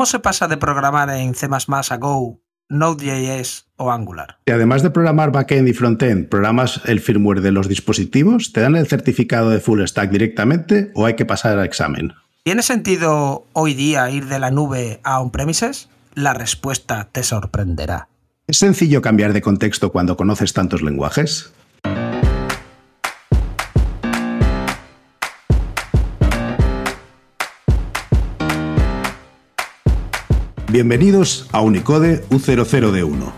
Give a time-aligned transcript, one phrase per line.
[0.00, 4.38] ¿Cómo se pasa de programar en C a Go, Node.js o Angular?
[4.46, 8.54] Y además de programar backend y frontend, ¿programas el firmware de los dispositivos?
[8.54, 12.14] ¿Te dan el certificado de full stack directamente o hay que pasar al examen?
[12.44, 15.90] ¿Tiene sentido hoy día ir de la nube a on-premises?
[16.14, 18.08] La respuesta te sorprenderá.
[18.46, 21.52] ¿Es sencillo cambiar de contexto cuando conoces tantos lenguajes?
[30.72, 33.32] Bienvenidos a Unicode U00D1.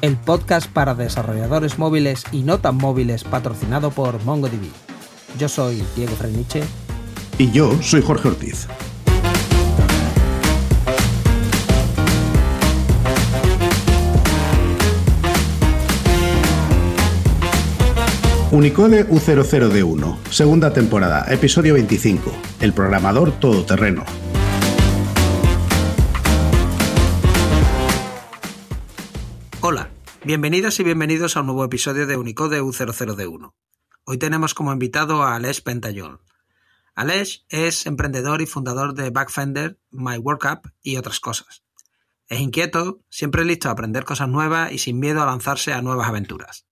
[0.00, 4.66] El podcast para desarrolladores móviles y no tan móviles patrocinado por MongoDB.
[5.38, 6.64] Yo soy Diego Freniche.
[7.38, 8.66] Y yo soy Jorge Ortiz.
[18.50, 24.04] Unicode U00D1, segunda temporada, episodio 25, El programador todoterreno.
[30.24, 33.52] Bienvenidas y bienvenidos a un nuevo episodio de Unicode U00D1.
[34.04, 36.20] Hoy tenemos como invitado a Alex Pentayol.
[36.94, 41.64] Alex es emprendedor y fundador de Backfender, My Workup y otras cosas.
[42.28, 46.08] Es inquieto, siempre listo a aprender cosas nuevas y sin miedo a lanzarse a nuevas
[46.08, 46.66] aventuras.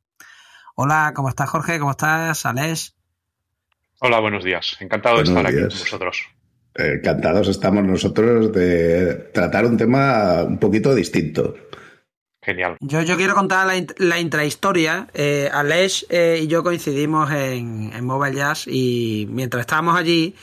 [0.76, 1.78] Hola, ¿cómo estás Jorge?
[1.78, 2.96] ¿Cómo estás, Alex?
[4.00, 4.76] Hola, buenos días.
[4.80, 6.22] Encantado de estar aquí con vosotros.
[6.74, 11.54] Encantados estamos nosotros de tratar un tema un poquito distinto.
[12.80, 13.66] Yo, quiero contar
[13.98, 15.08] la, intrahistoria.
[15.14, 20.34] Eh, Alex eh, y yo coincidimos en, Mobile Jazz y mientras estábamos allí,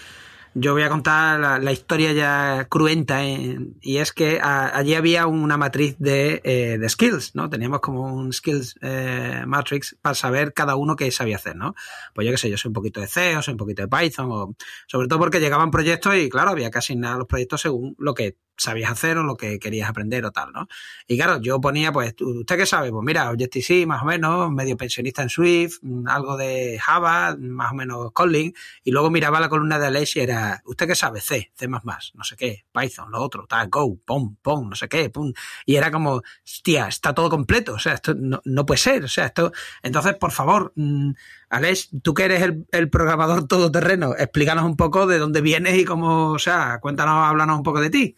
[0.60, 5.96] yo voy a contar la, historia ya cruenta y es que allí había una matriz
[6.00, 7.48] de, eh, de, skills, ¿no?
[7.48, 11.76] Teníamos como un skills eh, matrix para saber cada uno qué sabía hacer, ¿no?
[12.16, 13.88] Pues yo qué sé, yo soy un poquito de C o soy un poquito de
[13.88, 14.56] Python, o,
[14.88, 18.38] sobre todo porque llegaban proyectos y claro, había que asignar los proyectos según lo que
[18.58, 20.68] sabías hacer o lo que querías aprender o tal, ¿no?
[21.08, 22.92] Y claro, yo ponía, pues, ¿usted qué sabe?
[22.92, 27.72] Pues mira, Objective-C, más o menos, medio pensionista en Swift, mm, algo de Java, más
[27.72, 31.22] o menos Kotlin, y luego miraba la columna de Alex y era, ¿usted qué sabe?
[31.22, 35.10] C, C++, no sé qué, Python, lo otro, tal, Go, pom, pom, no sé qué,
[35.10, 35.34] pum.
[35.66, 39.08] Y era como, hostia, está todo completo, o sea, esto no, no puede ser, o
[39.08, 39.52] sea, esto...
[39.84, 41.12] Entonces, por favor, mm,
[41.50, 45.86] Alex, tú que eres el, el, programador todoterreno, explícanos un poco de dónde vienes y
[45.86, 48.16] cómo, o sea, cuéntanos, háblanos un poco de ti.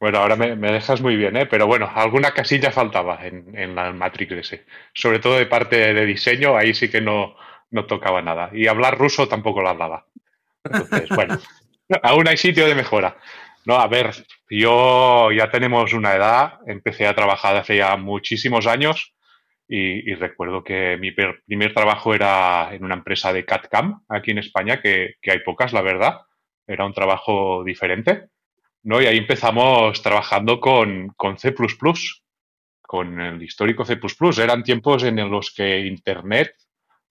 [0.00, 1.46] Bueno, ahora me, dejas muy bien, ¿eh?
[1.46, 4.64] pero bueno, alguna casilla faltaba en, la Matrix ese.
[4.94, 7.34] Sobre todo de parte de diseño, ahí sí que no,
[7.70, 8.50] no tocaba nada.
[8.52, 10.06] Y hablar ruso tampoco lo hablaba.
[10.62, 11.38] Entonces, bueno,
[12.04, 13.16] aún hay sitio de mejora.
[13.66, 14.12] No, a ver,
[14.48, 19.14] yo ya tenemos una edad, empecé a trabajar hace ya muchísimos años
[19.66, 24.80] y, recuerdo que mi primer trabajo era en una empresa de CAD-CAM aquí en España,
[24.80, 26.20] que, que hay pocas, la verdad.
[26.66, 28.28] Era un trabajo diferente
[28.88, 29.02] ¿no?
[29.02, 31.54] Y ahí empezamos trabajando con, con C,
[32.80, 34.00] con el histórico C.
[34.42, 36.54] Eran tiempos en los que Internet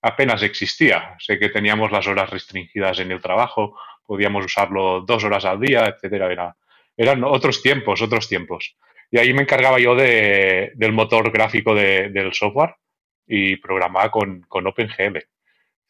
[0.02, 1.16] apenas existía.
[1.20, 3.78] Sé que teníamos las horas restringidas en el trabajo,
[4.08, 6.32] podíamos usarlo dos horas al día, etcétera.
[6.32, 6.58] Era,
[6.98, 8.76] eran otros tiempos, otros tiempos.
[9.12, 12.74] Y ahí me encargaba yo de, del motor gráfico de, del software
[13.28, 15.18] y programaba con, con OpenGL.
[15.18, 15.28] Es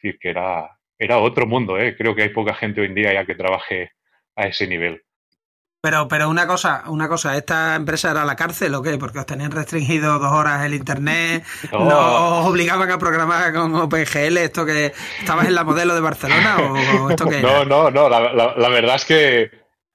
[0.02, 0.70] decir, que era,
[1.00, 1.80] era otro mundo.
[1.80, 1.96] ¿eh?
[1.96, 3.94] Creo que hay poca gente hoy en día ya que trabaje
[4.36, 5.02] a ese nivel.
[5.80, 8.98] Pero, pero una cosa, una cosa, ¿esta empresa era la cárcel o qué?
[8.98, 14.38] Porque os tenían restringido dos horas el internet, no, os obligaban a programar con OpenGL,
[14.38, 17.42] esto que estabas en la modelo de Barcelona o, esto que.
[17.42, 19.52] No, no, no, la, la, verdad es que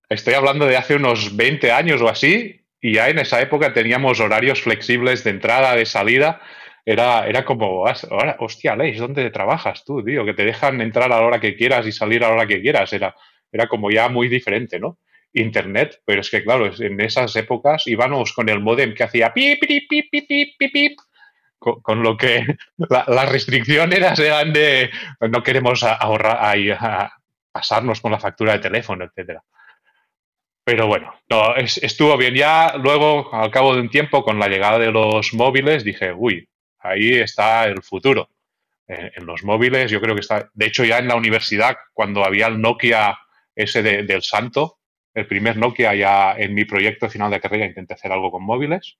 [0.08, 4.20] estoy hablando de hace unos 20 años o así, y ya en esa época teníamos
[4.20, 6.40] horarios flexibles de entrada, de salida.
[6.84, 10.24] Era, era como, ahora, hostia, Leis, ¿dónde trabajas tú, tío?
[10.24, 12.60] Que te dejan entrar a la hora que quieras y salir a la hora que
[12.60, 12.92] quieras.
[12.92, 13.14] Era,
[13.52, 14.98] era como ya muy diferente, ¿no?
[15.34, 19.60] Internet, pero es que, claro, en esas épocas íbamos con el modem que hacía pip,
[19.60, 20.98] pip, pip, pip, pip,
[21.58, 22.44] con, lo que
[22.78, 27.12] las restricciones eran de no queremos ahorrar, a,
[27.52, 29.42] pasarnos con la factura de teléfono, etcétera.
[30.64, 32.34] Pero bueno, no, estuvo bien.
[32.34, 36.48] Ya luego, al cabo de un tiempo, con la llegada de los móviles, dije, uy,
[36.78, 38.28] ahí está el futuro.
[38.86, 40.50] En, los móviles, yo creo que está.
[40.54, 43.18] De hecho, ya en la universidad, cuando había el Nokia
[43.54, 44.78] ese del Santo,
[45.14, 48.98] el primer Nokia ya en mi proyecto final de carrera intenté hacer algo con móviles.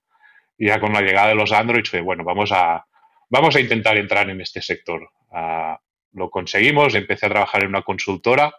[0.58, 2.86] Y ya con la llegada de los Android fue, bueno, vamos a,
[3.30, 5.10] vamos a intentar entrar en este sector.
[5.30, 5.74] Uh,
[6.12, 8.52] lo conseguimos, empecé a trabajar en una consultora,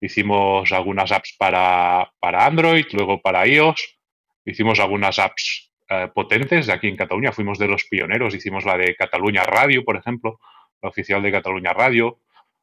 [0.00, 3.98] hicimos algunas apps para, para Android, luego para iOS,
[4.44, 8.76] hicimos algunas apps uh, potentes de aquí en Cataluña, fuimos de los pioneros, hicimos la
[8.76, 10.40] de Cataluña Radio, por ejemplo,
[10.82, 12.18] la oficial de Cataluña Radio,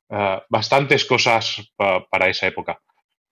[0.10, 2.82] uh, bastantes cosas para esa época.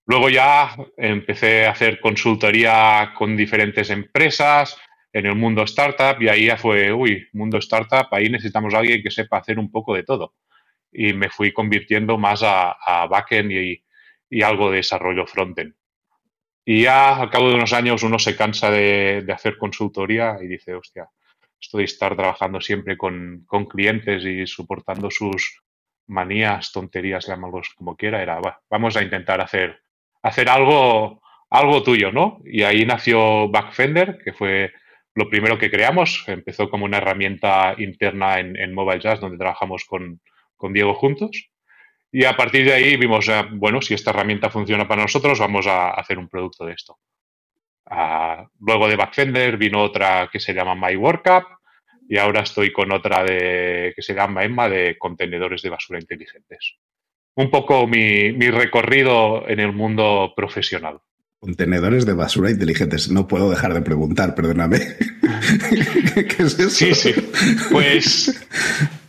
[0.05, 4.77] Luego ya empecé a hacer consultoría con diferentes empresas
[5.13, 9.03] en el mundo startup y ahí ya fue, uy, mundo startup, ahí necesitamos a alguien
[9.03, 10.35] que sepa hacer un poco de todo.
[10.91, 13.83] Y me fui convirtiendo más a, backend y,
[14.43, 15.75] algo de desarrollo frontend.
[16.65, 20.73] Y ya al cabo de unos años uno se cansa de, hacer consultoría y dice,
[20.73, 21.09] hostia,
[21.59, 25.61] esto de estar trabajando siempre con, con clientes y soportando sus
[26.07, 28.39] manías, tonterías, llámalos como quiera, era,
[28.69, 29.81] vamos a intentar hacer
[30.21, 32.39] hacer algo, algo tuyo, ¿no?
[32.45, 34.71] Y ahí nació Backfender, que fue
[35.15, 36.23] lo primero que creamos.
[36.27, 40.21] Empezó como una herramienta interna en, Mobile Jazz, donde trabajamos con,
[40.73, 41.49] Diego juntos.
[42.11, 45.65] Y a partir de ahí vimos, eh, bueno, si esta herramienta funciona para nosotros, vamos
[45.65, 46.99] a hacer un producto de esto.
[47.85, 51.45] Ah, luego de Backfender vino otra que se llama My Workup
[52.07, 56.77] y ahora estoy con otra de, que se llama Emma de contenedores de basura inteligentes
[57.35, 60.99] un poco mi, recorrido en el mundo profesional.
[61.39, 63.09] Contenedores de basura inteligentes.
[63.09, 64.79] No puedo dejar de preguntar, perdóname.
[66.13, 66.69] ¿Qué es eso?
[66.69, 67.15] Sí, sí.
[67.71, 68.47] Pues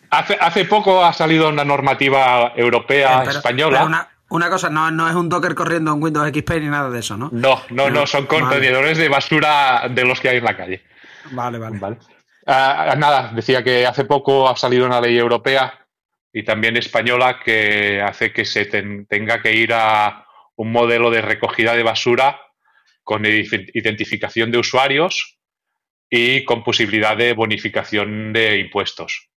[0.09, 4.09] hace, hace poco ha salido una normativa europea eh, española.
[4.31, 7.19] una, cosa, no, no, es un Docker corriendo en Windows XP ni nada de eso,
[7.19, 7.29] ¿no?
[7.33, 10.83] No, no, no, son contenedores de basura de los que hay en la calle.
[11.33, 11.79] Vale, vale.
[11.79, 11.99] vale.
[12.47, 15.82] Ah, nada, decía que hace poco ha salido una ley europea
[16.33, 20.27] y también española que hace que se tenga que ir a
[20.57, 22.41] un modelo de recogida de basura
[23.03, 25.39] con identificación de usuarios
[26.09, 29.29] y con posibilidad de bonificación de impuestos.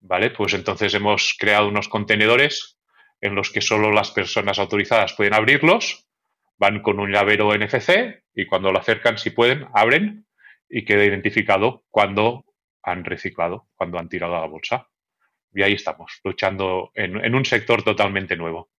[0.00, 0.30] ¿Vale?
[0.30, 2.78] Pues entonces hemos creado unos contenedores
[3.20, 6.06] en los que solo las personas autorizadas pueden abrirlos,
[6.56, 10.26] van con un llavero NFC y cuando lo acercan, si pueden, abren
[10.70, 12.46] y queda identificado cuando
[12.82, 14.89] han reciclado, cuando han tirado a la bolsa
[15.54, 18.70] y ahí estamos, luchando en, un sector totalmente nuevo.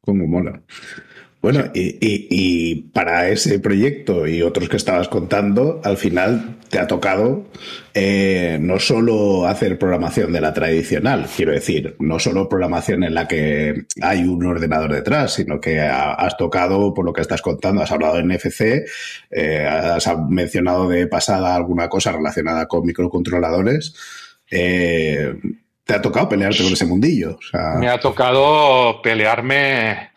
[0.00, 0.62] Como mola.
[1.40, 7.44] Bueno, y, para ese proyecto y otros que estabas contando, al final te ha tocado
[7.94, 13.28] eh, no solo hacer programación de la tradicional, quiero decir, no solo programación en la
[13.28, 17.92] que hay un ordenador detrás, sino que has tocado, por lo que estás contando, has
[17.92, 18.84] hablado de NFC,
[19.30, 23.94] eh, has mencionado de pasada alguna cosa relacionada con microcontroladores.
[24.50, 25.34] Eh,
[25.84, 27.38] ¿Te ha tocado pelearte con ese mundillo?
[27.78, 30.10] Me ha tocado pelearme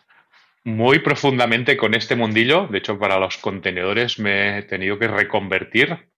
[0.64, 2.66] muy profundamente con este mundillo.
[2.68, 6.10] De hecho, para los contenedores me he tenido que reconvertir.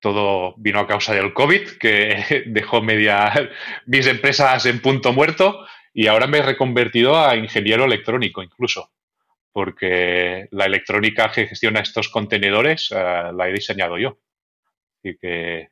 [0.00, 3.32] Todo vino a causa del COVID, que dejó media
[3.86, 5.64] mis empresas en punto muerto.
[5.92, 8.90] Y ahora me he reconvertido a ingeniero electrónico, incluso.
[9.52, 14.18] Porque la electrónica que gestiona estos contenedores eh, la he diseñado yo.
[14.98, 15.68] Así que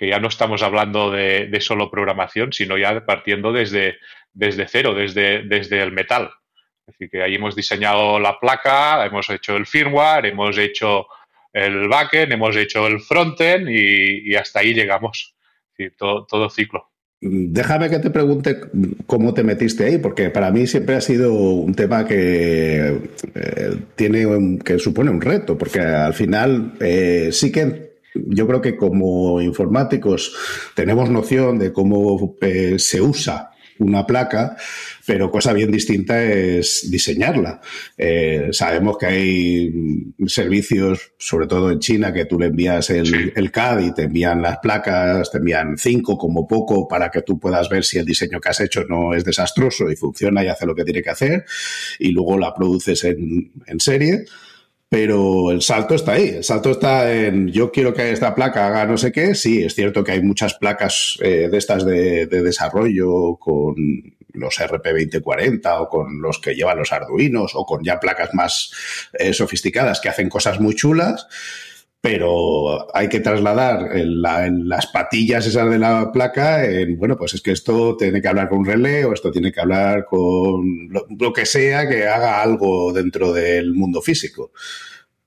[0.00, 3.98] que ya no estamos hablando de, solo programación, sino ya partiendo desde,
[4.32, 6.30] desde cero, desde, desde el metal.
[6.86, 11.06] Decir, que ahí hemos diseñado la placa, hemos hecho el firmware, hemos hecho
[11.52, 15.36] el backend, hemos hecho el frontend y, hasta ahí llegamos.
[15.98, 16.88] todo, ciclo.
[17.20, 18.58] Déjame que te pregunte
[19.04, 23.00] cómo te metiste ahí, porque para mí siempre ha sido un tema que
[23.34, 28.76] eh, tiene que supone un reto, porque al final eh, sí que yo creo que
[28.76, 30.34] como informáticos
[30.74, 34.56] tenemos noción de cómo eh, se usa una placa,
[35.06, 37.60] pero cosa bien distinta es diseñarla.
[37.96, 39.72] Eh, sabemos que hay
[40.26, 44.42] servicios, sobre todo en China, que tú le envías el, el, CAD y te envían
[44.42, 48.38] las placas, te envían cinco como poco para que tú puedas ver si el diseño
[48.38, 51.44] que has hecho no es desastroso y funciona y hace lo que tiene que hacer,
[51.98, 54.26] y luego la produces en, en serie
[54.90, 56.28] pero el salto está ahí.
[56.30, 59.36] El salto está en yo quiero que esta placa haga no sé qué.
[59.36, 63.76] Sí, es cierto que hay muchas placas eh, de estas de, desarrollo con
[64.32, 68.72] los RP2040 o con los que llevan los Arduinos o con ya placas más
[69.12, 71.28] eh, sofisticadas que hacen cosas muy chulas
[72.00, 74.22] pero hay que trasladar en,
[74.68, 78.48] las patillas esas de la placa, en, bueno, pues es que esto tiene que hablar
[78.48, 82.92] con un relé o esto tiene que hablar con lo, que sea que haga algo
[82.92, 84.52] dentro del mundo físico.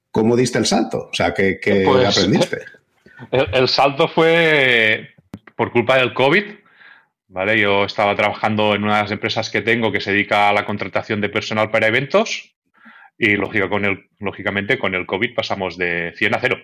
[0.09, 1.09] ¿Cómo diste el salto?
[1.11, 2.61] O sea, ¿qué, pues, aprendiste?
[3.31, 5.11] El, salto fue
[5.55, 6.43] por culpa del COVID.
[7.27, 7.59] ¿vale?
[7.59, 10.65] Yo estaba trabajando en una de las empresas que tengo que se dedica a la
[10.65, 12.52] contratación de personal para eventos
[13.23, 16.57] y con el, lógicamente con el COVID pasamos de 100 a 0.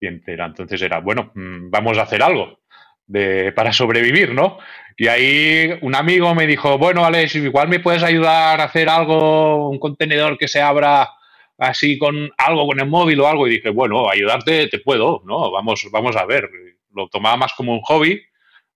[0.00, 0.06] Y.
[0.06, 2.60] Entonces era, bueno, mm, vamos a hacer algo
[3.06, 4.58] de, para sobrevivir, ¿no?
[4.96, 9.70] Y ahí un amigo me dijo, bueno, Alex, igual me puedes ayudar a hacer algo,
[9.70, 11.08] un contenedor que se abra
[11.56, 13.46] así con algo, con el móvil o algo.
[13.46, 15.50] Y dije, bueno, ayudarte te puedo, ¿no?
[15.50, 16.50] Vamos, vamos a ver.
[16.94, 18.22] Lo tomaba más como un hobby,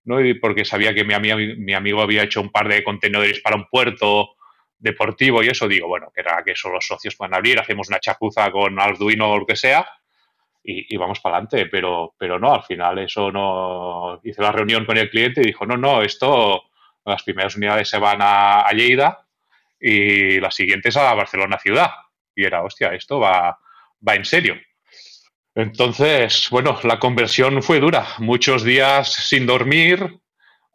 [0.05, 0.23] ¿no?
[0.23, 1.15] Y porque sabía que mi,
[1.57, 4.34] mi amigo había hecho un par de contenedores para un puerto
[4.85, 7.99] deportivo y eso, digo, bueno, que era que eso los socios puedan abrir, hacemos una
[7.99, 9.85] chapuza con Arduino o lo que sea
[10.67, 14.19] y, vamos para adelante, pero, pero no, al final eso no...
[14.23, 16.63] Hice la reunión con el cliente y dijo, no, no, esto,
[17.05, 19.27] las primeras unidades se van a, a Lleida
[19.79, 21.91] y las siguientes a Barcelona ciudad.
[22.35, 23.59] Y era, hostia, esto va,
[24.07, 24.55] va en serio.
[25.53, 28.07] Entonces, bueno, la conversión fue dura.
[28.17, 30.19] Muchos días sin dormir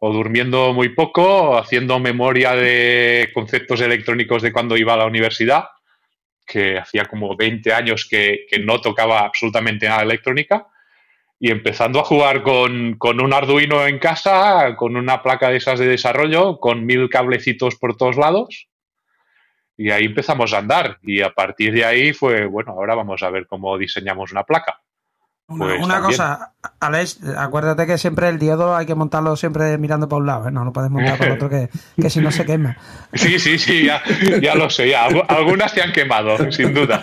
[0.03, 5.65] o durmiendo muy poco, haciendo memoria de conceptos electrónicos de cuando iba a la universidad,
[6.43, 10.65] que hacía como 20 años que, no tocaba absolutamente nada electrónica,
[11.39, 15.77] y empezando a jugar con, con, un Arduino en casa, con una placa de esas
[15.77, 18.69] de desarrollo, con mil cablecitos por todos lados.
[19.77, 20.97] Y ahí empezamos a andar.
[21.03, 24.81] Y a partir de ahí fue, bueno, ahora vamos a ver cómo diseñamos una placa.
[25.51, 30.19] Una, pues cosa, Alex, acuérdate que siempre el diodo hay que montarlo siempre mirando para
[30.19, 30.51] un lado, ¿eh?
[30.51, 32.77] no lo puedes montar para otro que, que si no se quema.
[33.13, 34.01] Sí, sí, sí, ya,
[34.41, 35.05] ya lo sé, ya.
[35.05, 37.01] algunas se han quemado, sin duda,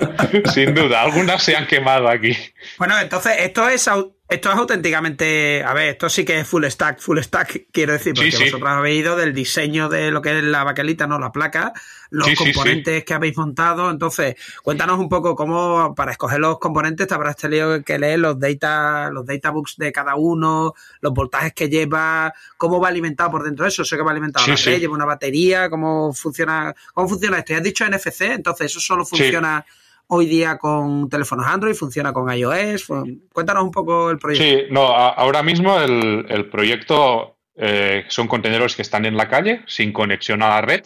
[0.53, 2.37] sin duda, algunas se han quemado aquí.
[2.79, 3.89] Bueno, entonces esto es
[4.29, 8.13] esto es auténticamente, a ver, esto sí que es full stack, full stack, quiero decir,
[8.13, 11.73] porque vosotros habéis ido del diseño de lo que es la baquelita, no la placa,
[12.11, 13.91] los componentes que habéis montado.
[13.91, 18.39] Entonces, cuéntanos un poco cómo, para escoger los componentes, te habrás tenido que leer los
[18.39, 23.65] data, los databooks de cada uno, los voltajes que lleva, cómo va alimentado por dentro
[23.65, 27.39] de eso, sé que va alimentado la red, lleva una batería, cómo funciona, cómo funciona
[27.39, 27.55] esto.
[27.55, 29.65] Ya has dicho NFC, entonces eso solo funciona
[30.09, 32.87] hoy día con teléfonos Android, funciona con iOS.
[33.33, 34.45] Cuéntanos un poco el proyecto.
[34.45, 39.93] Sí, no, ahora mismo el, proyecto eh, son contenedores que están en la calle, sin
[39.93, 40.85] conexión a la red,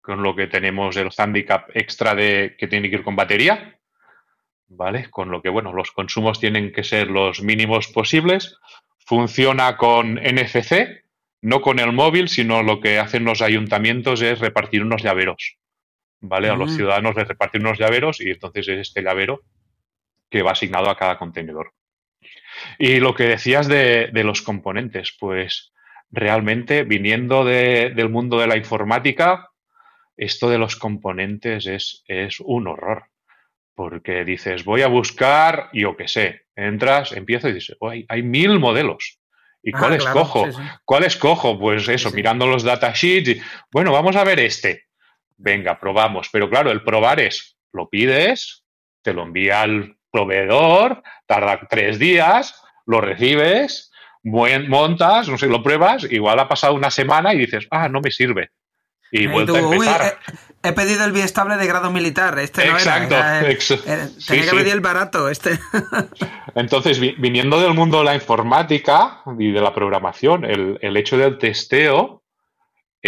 [0.00, 3.78] con lo que tenemos el handicap extra de que tiene que ir con batería.
[4.68, 5.08] ¿Vale?
[5.10, 8.56] Con lo que, bueno, los consumos tienen que ser los mínimos posibles.
[8.98, 11.04] Funciona con NFC,
[11.40, 15.56] no con el móvil, sino lo que hacen los ayuntamientos es repartir unos llaveros.
[16.20, 16.48] ¿Vale?
[16.48, 19.42] A los ciudadanos les reparten unos llaveros y entonces es este llavero
[20.30, 21.72] que va asignado a cada contenedor.
[22.78, 25.72] Y lo que decías de, los componentes, pues
[26.10, 29.50] realmente viniendo del mundo de la informática,
[30.16, 33.04] esto de los componentes es, es un horror.
[33.74, 37.76] Porque dices, voy a buscar, yo qué sé, entras, empiezo y dices,
[38.08, 39.20] hay, mil modelos.
[39.62, 40.48] ¿Y ah, cuál escojo?
[40.84, 41.58] ¿Cuál escojo?
[41.58, 44.85] Pues eso, mirando los datasheets y, bueno, vamos a ver este
[45.36, 46.28] venga, probamos.
[46.32, 48.64] Pero claro, el probar es, lo pides,
[49.02, 53.90] te lo envía al proveedor, tarda tres días, lo recibes,
[54.22, 58.10] montas, no sé, lo pruebas, igual ha pasado una semana y dices, ah, no me
[58.10, 58.50] sirve.
[59.12, 60.18] Y vuelve a empezar.
[60.64, 63.40] he, pedido el biestable de grado militar, este no Exacto, era.
[64.26, 65.60] tenía que pedir el barato, este.
[66.56, 71.38] Entonces, viniendo del mundo de la informática y de la programación, el, el hecho del
[71.38, 72.24] testeo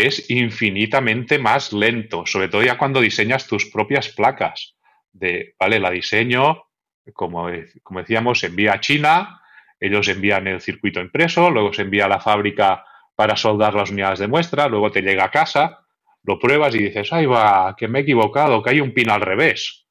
[0.06, 4.76] es infinitamente más lento, sobre todo ya cuando diseñas tus propias placas.
[5.12, 6.64] De, vale, la diseño,
[7.12, 7.48] como,
[7.82, 9.40] como decíamos, envía a China,
[9.80, 14.18] ellos envían el circuito impreso, luego se envía a la fábrica para soldar las unidades
[14.18, 15.80] de muestra, luego te llega a casa,
[16.22, 19.20] lo pruebas y dices, ay va, que me he equivocado, que hay un pin al
[19.20, 19.86] revés.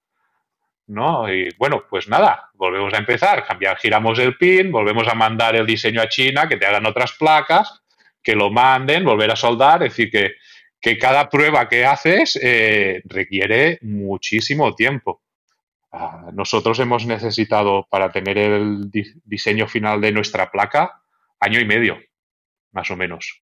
[0.88, 1.32] ¿No?
[1.32, 5.66] Y bueno, pues nada, volvemos a empezar, cambiar, giramos el pin, volvemos a mandar el
[5.66, 7.84] diseño a China, que te hagan otras placas,
[8.28, 10.34] que lo manden, volver a soldar, es decir, que,
[10.82, 15.22] que cada prueba que haces eh, requiere muchísimo tiempo.
[15.94, 18.92] Ah, nosotros hemos necesitado para tener el
[19.24, 21.02] diseño final de nuestra placa
[21.40, 22.02] año y medio,
[22.74, 23.44] más o menos.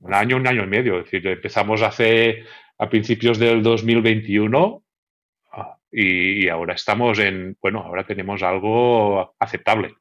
[0.00, 0.98] Un año, un año y medio.
[0.98, 2.44] Es decir, empezamos hace
[2.76, 4.84] a principios del 2021
[5.52, 9.94] ah, y ahora estamos en, bueno, ahora tenemos algo aceptable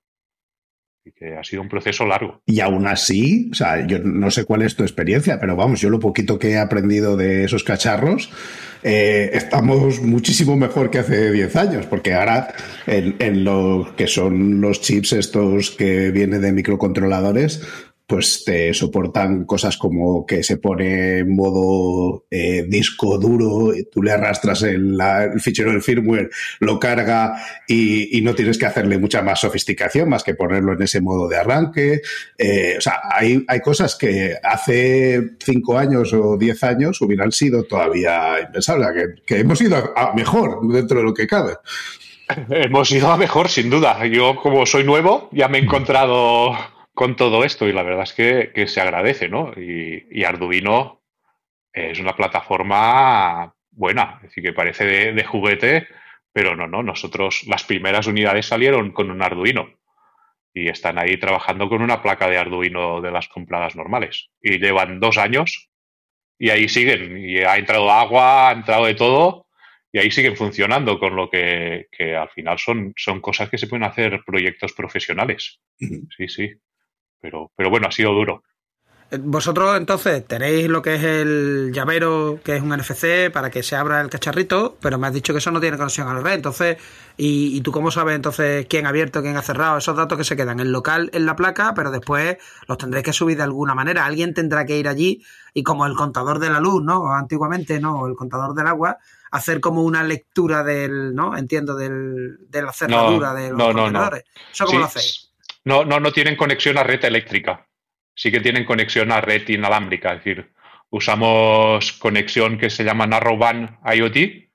[1.16, 2.42] que ha sido un proceso largo.
[2.46, 5.90] Y aún así, o sea, yo no sé cuál es tu experiencia, pero vamos, yo
[5.90, 8.30] lo poquito que he aprendido de esos cacharros,
[8.84, 12.54] eh, estamos muchísimo mejor que hace 10 años, porque ahora
[12.86, 17.62] en, en, lo que son los chips estos que vienen de microcontroladores,
[18.12, 24.12] pues te soportan cosas como que se pone en modo eh, disco duro, tú le
[24.12, 25.00] arrastras el,
[25.40, 30.36] fichero del firmware, lo carga y, no tienes que hacerle mucha más sofisticación más que
[30.36, 32.02] ponerlo en ese modo de arranque.
[32.38, 37.64] Eh, o sea, hay, hay cosas que hace cinco años o diez años hubieran sido
[37.64, 41.54] todavía impensables, que, que hemos ido a mejor dentro de lo que cabe.
[42.50, 44.06] Hemos ido a mejor, sin duda.
[44.06, 46.58] Yo, como soy nuevo, ya me he encontrado
[47.02, 49.54] con todo esto y la verdad es que, se agradece, ¿no?
[49.58, 51.02] Y, Arduino
[51.74, 55.88] es una plataforma buena, es decir, que parece de, juguete,
[56.32, 59.80] pero no, no, nosotros las primeras unidades salieron con un Arduino
[60.54, 65.00] y están ahí trabajando con una placa de Arduino de las compradas normales y llevan
[65.00, 65.72] dos años
[66.38, 67.18] y ahí siguen.
[67.18, 69.48] Y ha entrado agua, ha entrado de todo
[69.92, 73.66] y ahí siguen funcionando, con lo que, que al final son, son cosas que se
[73.66, 75.60] pueden hacer proyectos profesionales.
[75.80, 76.52] Sí, sí.
[77.22, 78.44] Pero, pero bueno, ha sido duro.
[79.20, 83.76] Vosotros entonces tenéis lo que es el llavero, que es un NFC para que se
[83.76, 86.36] abra el cacharrito, pero me has dicho que eso no tiene conexión a la red.
[86.36, 86.78] Entonces,
[87.18, 89.78] ¿y, tú cómo sabes entonces quién ha abierto, quién ha cerrado?
[89.78, 92.38] Esos datos que se quedan en local en la placa, pero después
[92.70, 94.06] los tendréis que subir de alguna manera.
[94.06, 95.22] Alguien tendrá que ir allí
[95.54, 97.12] y como el contador de la luz, ¿no?
[97.14, 98.08] Antiguamente, ¿no?
[98.08, 98.98] El contador del agua,
[99.30, 101.36] hacer como una lectura del, ¿no?
[101.36, 104.24] Entiendo, del, de la cerradura de los no, contenedores.
[104.54, 105.31] ¿Eso cómo lo hacéis?
[105.64, 107.68] No, no, no tienen conexión a red eléctrica
[108.16, 110.52] sí que tienen conexión a red inalámbrica, es decir,
[110.90, 114.50] usamos conexión que se llama Narrowband IoT,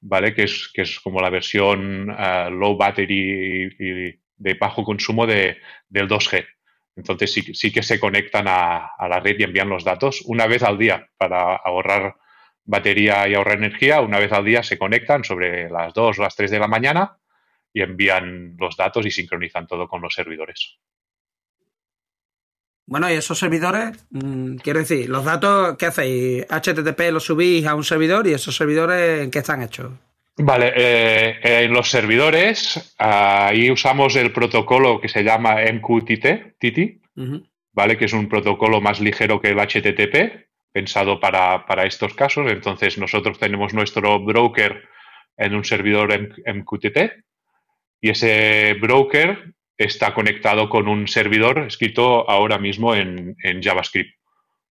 [0.00, 0.34] ¿vale?
[0.34, 5.58] Que es, que es como la versión eh, low battery y, de bajo consumo de,
[5.88, 6.46] del 2G.
[6.96, 10.62] Entonces sí, sí que se conectan a, la red y envían los datos una vez
[10.62, 12.16] al día para ahorrar
[12.64, 14.00] batería y ahorrar energía.
[14.00, 17.18] Una vez al día se conectan sobre las 2 o las 3 de la mañana
[17.72, 20.78] y envían los datos y sincronizan todo con los servidores.
[22.86, 26.46] Bueno, y esos servidores, mm, quiero decir, los datos, ¿qué hacéis?
[26.48, 29.92] HTTP los subís a un servidor y esos servidores, ¿en qué están hechos?
[30.38, 37.00] Vale, eh, en los servidores, ahí usamos el protocolo que se llama MQTT, TT,
[37.72, 37.98] ¿vale?
[37.98, 42.50] Que es un protocolo más ligero que el HTTP, pensado para, para, estos casos.
[42.50, 44.88] Entonces, nosotros tenemos nuestro broker
[45.36, 46.08] en un servidor
[46.46, 47.27] MQTT
[48.00, 54.18] y ese broker está conectado con un servidor escrito ahora mismo en, JavaScript.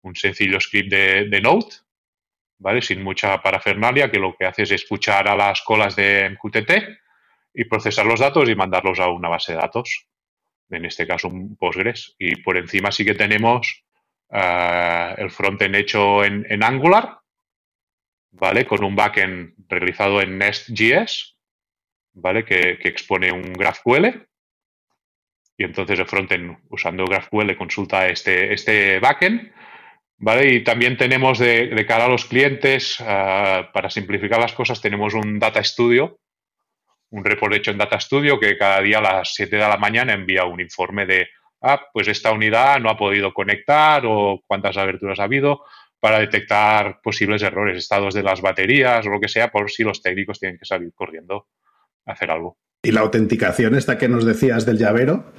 [0.03, 1.67] Un sencillo script de, Node,
[2.59, 2.83] ¿vale?
[2.83, 6.71] Sin mucha parafernalia, que lo que hace es escuchar a las colas de MQTT
[7.55, 10.07] y procesar los datos y mandarlos a una base de datos.
[10.71, 12.15] En este caso, un Postgres.
[12.19, 13.85] Y por encima sí que tenemos
[14.29, 17.19] uh, el frontend hecho en, Angular,
[18.31, 18.67] ¿vale?
[18.67, 21.40] Con un backend realizado en Nest.js,
[22.13, 22.45] ¿vale?
[22.45, 24.27] Que, expone un GraphQL
[25.57, 29.53] y entonces el frontend usando GraphQL consulta este, este backend.
[30.21, 30.55] ¿vale?
[30.55, 35.39] Y también tenemos de, cara a los clientes, ah, para simplificar las cosas, tenemos un
[35.39, 36.19] Data Studio,
[37.11, 40.13] un report hecho en Data Studio que cada día a las 7 de la mañana
[40.13, 41.29] envía un informe de,
[41.63, 45.65] ah, pues esta unidad no ha podido conectar o cuántas aberturas ha habido
[45.99, 50.01] para detectar posibles errores, estados de las baterías o lo que sea, por si los
[50.01, 51.49] técnicos tienen que salir corriendo
[52.07, 52.57] hacer algo.
[52.83, 55.33] Y la autenticación esta que nos decías del llavero,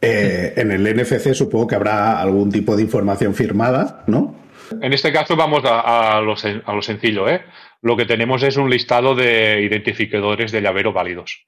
[0.00, 4.42] eh, en el NFC supongo que habrá algún tipo de información firmada, ¿no?
[4.80, 7.28] En este caso vamos a, lo, sencillo.
[7.28, 7.44] ¿eh?
[7.82, 11.46] Lo que tenemos es un listado de identificadores de llavero válidos.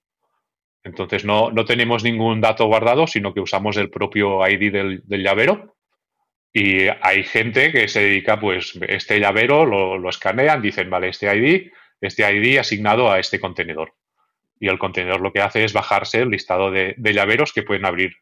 [0.83, 5.77] Entonces no, no tenemos ningún dato guardado, sino que usamos el propio ID del, llavero.
[6.53, 11.35] Y hay gente que se dedica, pues, este llavero lo, lo escanean, dicen, vale, este
[11.35, 13.95] ID, este ID asignado a este contenedor
[14.59, 18.13] y el contenedor lo que hace es bajarse el listado de, llaveros que pueden abrir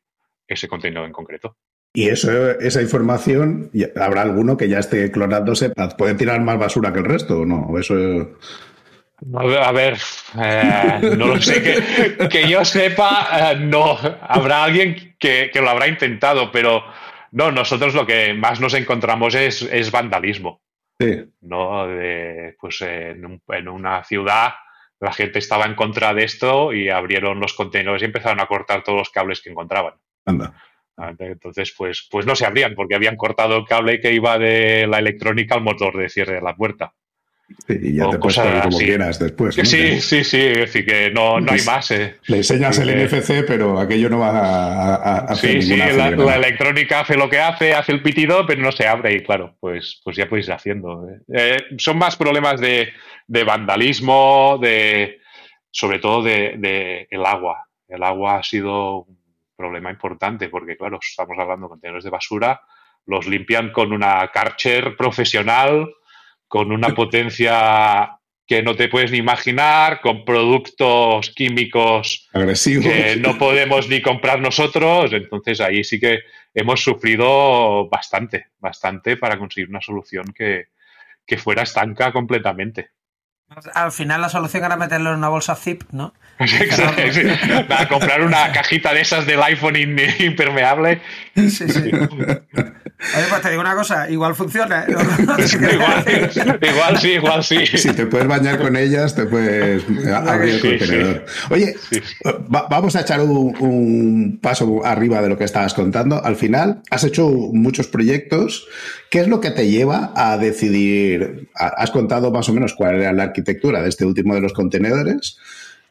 [0.49, 1.57] ese contenedor en concreto.
[1.95, 5.73] Y eso, esa información, ¿habrá alguno que ya esté clonándose?
[5.99, 7.79] ¿Puede tirar más basura que el resto o no?
[7.79, 8.39] Eso...
[9.35, 9.99] A ver,
[10.43, 11.63] eh, no lo sé,
[12.29, 13.97] que, yo sepa, eh, no.
[14.21, 16.83] Habrá alguien que, lo habrá intentado, pero
[17.31, 20.61] no, nosotros lo que más nos encontramos es, vandalismo.
[20.99, 21.25] Sí.
[21.43, 21.87] ¿no?
[22.59, 24.53] pues en una ciudad
[25.03, 28.85] la gente estaba en contra de esto y abrieron los contenedores y empezaron a cortar
[28.85, 29.95] todos los cables que encontraban.
[30.25, 30.55] Anda.
[31.19, 35.01] Entonces, pues, pues no se abrían porque habían cortado el cable que iba de la
[35.01, 36.93] electrónica al motor de cierre de la puerta.
[37.69, 39.57] y ya te puedes como quieras después.
[39.57, 41.91] Sí, sí, sí, es decir, que no, no hay más.
[41.91, 42.19] Eh.
[42.27, 47.17] Le enseñas el NFC, pero aquello no va a, hacer Sí, sí, la, electrónica hace
[47.17, 50.29] lo que hace, hace el pitido, pero no se abre y claro, pues, pues ya
[50.29, 51.09] podéis ir haciendo.
[51.09, 51.19] Eh.
[51.35, 52.93] Eh, son más problemas de,
[53.27, 55.21] de vandalismo, de
[55.71, 57.67] sobre todo de, el agua.
[57.89, 59.19] El agua ha sido un
[59.57, 62.61] problema importante porque, claro, estamos hablando de contenedores de basura,
[63.07, 65.93] los limpian con una Karcher profesional,
[66.47, 73.39] con una potencia que no te puedes ni imaginar, con productos químicos agresivos que no
[73.39, 75.13] podemos ni comprar nosotros.
[75.13, 76.21] Entonces ahí sí que
[76.53, 80.67] hemos sufrido bastante, bastante para conseguir una solución que,
[81.27, 82.91] que fuera estanca completamente.
[83.75, 86.15] Al final la solución era meterlo en una bolsa zip, ¿no?
[87.69, 89.77] Para comprar una cajita de esas del iPhone
[90.19, 91.01] impermeable.
[91.35, 91.91] Sí, sí.
[93.17, 94.85] Oye, pues te digo una cosa, igual funciona.
[94.85, 94.95] ¿eh?
[96.69, 97.67] igual, sí, igual sí.
[97.67, 101.27] Si te puedes bañar con ellas, te puedes abrir el contenedor.
[101.51, 101.75] Oye,
[102.49, 106.25] vamos a echar un, paso arriba de lo que estabas contando.
[106.25, 108.69] Al final, has hecho muchos proyectos.
[109.13, 111.51] ¿Qué es lo que te lleva a decidir?
[111.55, 115.37] Has contado más o menos cuál era la arquitectura de este último de los contenedores.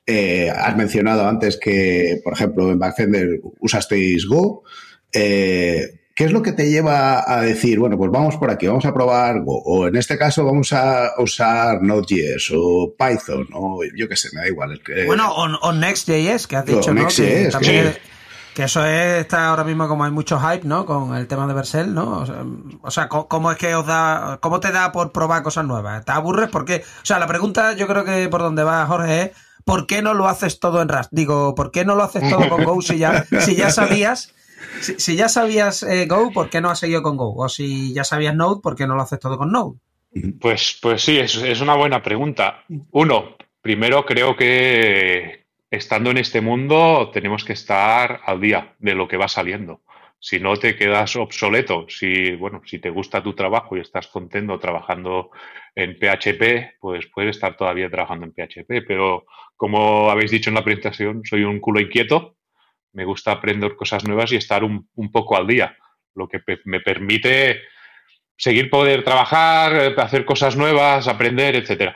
[0.07, 4.63] Eh, has mencionado antes que, por ejemplo, en Backfender usasteis Go.
[5.13, 8.85] Eh, ¿Qué es lo que te lleva a decir, bueno, pues vamos por aquí, vamos
[8.85, 14.09] a probar Go, o en este caso vamos a usar Node.js o Python, o yo
[14.09, 14.81] qué sé, me da igual.
[15.05, 17.07] Bueno, o, Next.js, que has dicho, ¿no?
[18.53, 20.85] Que, eso está ahora mismo como hay mucho hype, ¿no?
[20.85, 22.25] Con el tema de Vercel, ¿no?
[22.81, 26.03] O sea, ¿cómo es que os da, cómo te da por probar cosas nuevas?
[26.05, 26.49] ¿Te aburres?
[26.49, 29.31] Porque, o sea, la pregunta yo creo que por donde va Jorge es,
[29.63, 31.09] ¿por qué no lo haces todo en Rust?
[31.11, 34.33] Digo, ¿por qué no lo haces todo con Go si ya, si ya sabías
[34.79, 37.35] si, ya sabías eh, Go, ¿por qué no has seguido con Go?
[37.35, 39.79] O si ya sabías Node, ¿por qué no lo haces todo con Node?
[40.39, 42.63] Pues, pues sí, es, es una buena pregunta.
[42.91, 45.40] Uno, primero creo que
[45.71, 49.81] estando en este mundo tenemos que estar al día de lo que va saliendo.
[50.19, 54.59] Si no te quedas obsoleto, si bueno, si te gusta tu trabajo y estás contento
[54.59, 55.31] trabajando
[55.73, 58.85] en PHP, pues puedes estar todavía trabajando en PHP.
[58.87, 62.35] Pero como habéis dicho en la presentación, soy un culo inquieto
[62.93, 65.77] me gusta aprender cosas nuevas y estar un, poco al día,
[66.15, 67.61] lo que me permite
[68.35, 71.95] seguir poder trabajar, hacer cosas nuevas, aprender, etcétera.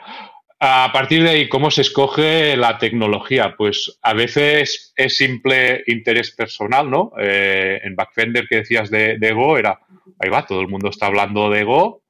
[0.58, 3.54] A partir de ahí, ¿cómo se escoge la tecnología?
[3.56, 7.12] Pues a veces es simple interés personal, ¿no?
[7.18, 9.78] Eh, en Backfender que decías de, Go era,
[10.18, 12.02] ahí va, todo el mundo está hablando de Go,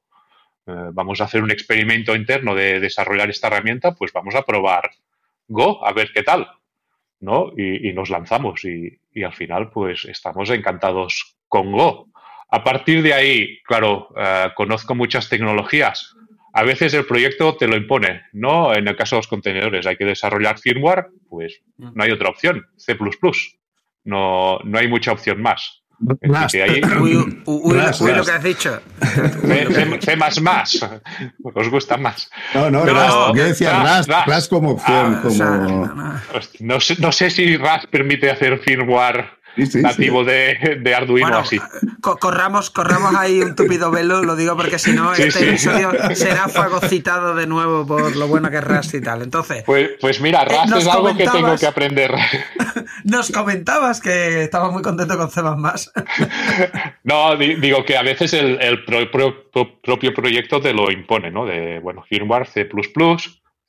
[0.65, 4.91] eh, vamos a hacer un experimento interno de desarrollar esta herramienta, pues vamos a probar
[5.49, 6.47] Go, a ver qué tal.
[7.19, 7.51] ¿no?
[7.57, 12.07] Y, nos lanzamos y, al final pues estamos encantados con Go.
[12.49, 16.15] A partir de ahí, claro, eh, conozco muchas tecnologías.
[16.53, 18.73] A veces el proyecto te lo impone, ¿no?
[18.73, 21.89] En el caso de los contenedores hay que desarrollar firmware, pues mm.
[21.93, 22.97] no hay otra opción, C++.
[24.05, 25.83] No, no hay mucha opción más.
[25.99, 28.79] Uy, lo que has dicho.
[29.99, 30.79] C, más más.
[31.43, 32.29] Os gusta más.
[32.53, 35.21] No, no, no yo decía Rust, como opción.
[35.41, 36.21] Ah,
[36.59, 39.37] no, sé, no sé si Rust permite hacer firmware
[39.81, 41.59] nativo De, Arduino así.
[42.01, 47.35] Corramos, corramos ahí un tupido velo, lo digo porque si no, este episodio será fagocitado
[47.35, 49.21] de nuevo por lo bueno que es Rust y tal.
[49.21, 49.63] Entonces.
[49.65, 52.13] Pues, pues mira, eh, Rust es algo que tengo que aprender.
[53.03, 55.41] Nos comentabas que estabas muy contento con C.
[57.03, 61.45] no, digo que a veces el, propio proyecto te lo impone, ¿no?
[61.45, 62.67] De, bueno, firmware C,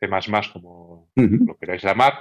[0.01, 0.09] C,
[0.53, 2.15] como lo queráis llamar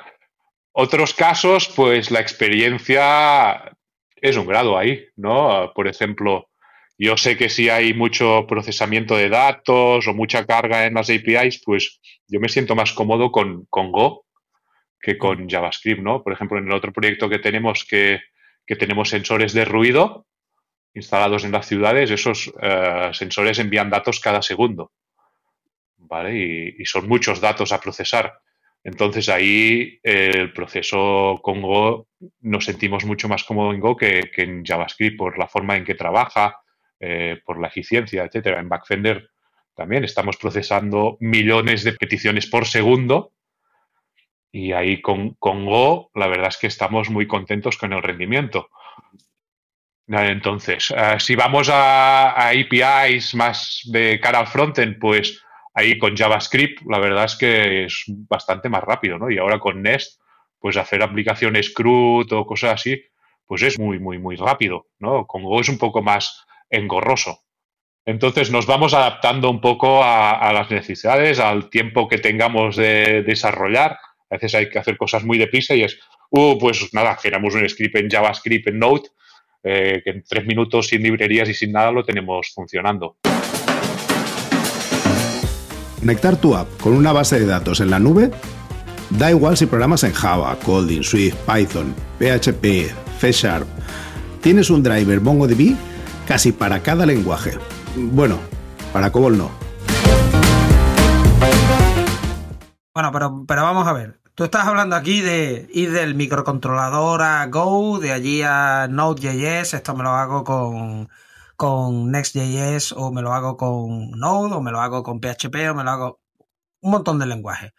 [0.79, 3.75] otros casos, pues la experiencia
[4.15, 5.71] es un grado ahí, ¿no?
[5.73, 6.51] Por ejemplo,
[6.99, 11.63] yo sé que si hay mucho procesamiento de datos o mucha carga en las APIs,
[11.65, 14.25] pues yo me siento más cómodo con, Go
[15.01, 16.21] que con JavaScript, ¿no?
[16.21, 18.19] Por ejemplo, en el otro proyecto que tenemos que,
[18.67, 20.27] tenemos sensores de ruido
[20.93, 24.91] instalados en las ciudades, esos eh, sensores envían datos cada segundo,
[25.97, 26.75] ¿vale?
[26.77, 28.41] y, son muchos datos a procesar.
[28.87, 32.07] Entonces ahí eh, el proceso con Go
[32.39, 35.93] nos sentimos mucho más cómodo en Go que, en JavaScript por la forma en que
[35.93, 36.61] trabaja,
[36.97, 38.61] eh, por la eficiencia, etcétera.
[38.61, 39.29] En Backfender
[39.75, 43.33] también estamos procesando millones de peticiones por segundo
[44.53, 48.69] y ahí con, Go la verdad es que estamos muy contentos con el rendimiento.
[50.07, 55.43] Entonces, eh, si vamos a, a, APIs más de cara al frontend, pues
[55.77, 59.29] ahí con JavaScript la verdad es que es bastante más rápido, ¿no?
[59.29, 60.19] Y ahora con Nest,
[60.59, 62.99] pues hacer aplicaciones CRUD o cosas así,
[63.45, 65.27] pues es muy, muy, muy rápido, ¿no?
[65.27, 67.41] Con Go es un poco más engorroso.
[68.05, 73.99] Entonces nos vamos adaptando un poco a, las necesidades, al tiempo que tengamos de, desarrollar.
[74.31, 75.99] A veces hay que hacer cosas muy deprisa y es,
[76.31, 79.09] uh, pues nada, generamos un script en JavaScript, en Node,
[79.63, 83.17] eh, que en tres minutos sin librerías y sin nada lo tenemos funcionando.
[86.07, 88.31] Conectar tu app con una base de datos en la nube
[89.09, 93.67] da igual si programas en Java, Kotlin, Swift, Python, PHP, C Sharp.
[94.39, 95.75] Tienes un driver MongoDB
[96.25, 97.57] casi para cada lenguaje.
[97.97, 98.39] Bueno,
[98.93, 99.51] para COBOL no.
[102.93, 104.21] Bueno, pero, pero vamos a ver.
[104.33, 109.73] Tú estás hablando aquí de ir del microcontrolador a Go, de allí a Node.js.
[109.73, 111.09] Esto me lo hago con,
[111.57, 115.75] con Next.js o me lo hago con Node o me lo hago con PHP o
[115.75, 116.21] me lo hago
[116.81, 117.73] un montón de lenguajes.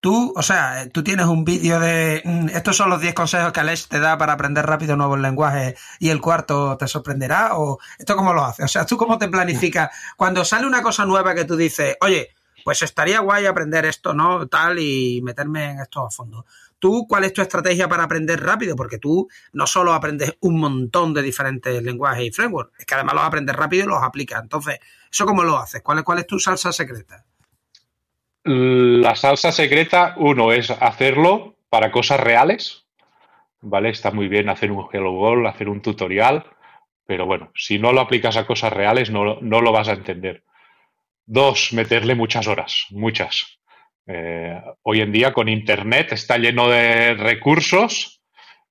[0.00, 3.60] Tú, o sea, tú tienes un vídeo de mm, estos son los 10 consejos que
[3.60, 8.16] Alex te da para aprender rápido nuevos lenguajes y el cuarto te sorprenderá o esto
[8.16, 8.64] cómo lo haces?
[8.66, 12.30] O sea, tú cómo te planificas cuando sale una cosa nueva que tú dices, oye,
[12.64, 14.46] pues estaría guay aprender esto, ¿no?
[14.46, 16.44] Tal y meterme en esto a fondo.
[16.80, 18.74] ¿Tú cuál es tu estrategia para aprender rápido?
[18.74, 23.14] Porque tú no solo aprendes un montón de diferentes lenguajes y frameworks, es que además
[23.14, 24.42] los aprendes rápido y los aplicas.
[24.42, 24.80] Entonces,
[25.12, 25.82] ¿eso cómo lo haces?
[25.82, 27.24] ¿Cuál es, cuál es tu salsa secreta?
[28.42, 32.86] La salsa secreta, uno, es hacerlo para cosas reales.
[33.62, 33.90] ¿Vale?
[33.90, 36.46] Está muy bien hacer un Hello World, hacer un tutorial,
[37.04, 40.44] pero bueno, si no lo aplicas a cosas reales, no, no lo vas a entender.
[41.26, 43.59] Dos, meterle muchas horas, muchas.
[44.06, 48.22] Eh, hoy en día con Internet está lleno de recursos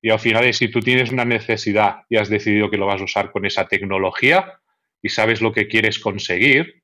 [0.02, 3.06] y al final si tú tienes una necesidad y has decidido que lo vas a
[3.06, 4.60] usar con esa tecnología
[5.02, 6.84] y sabes lo que quieres conseguir,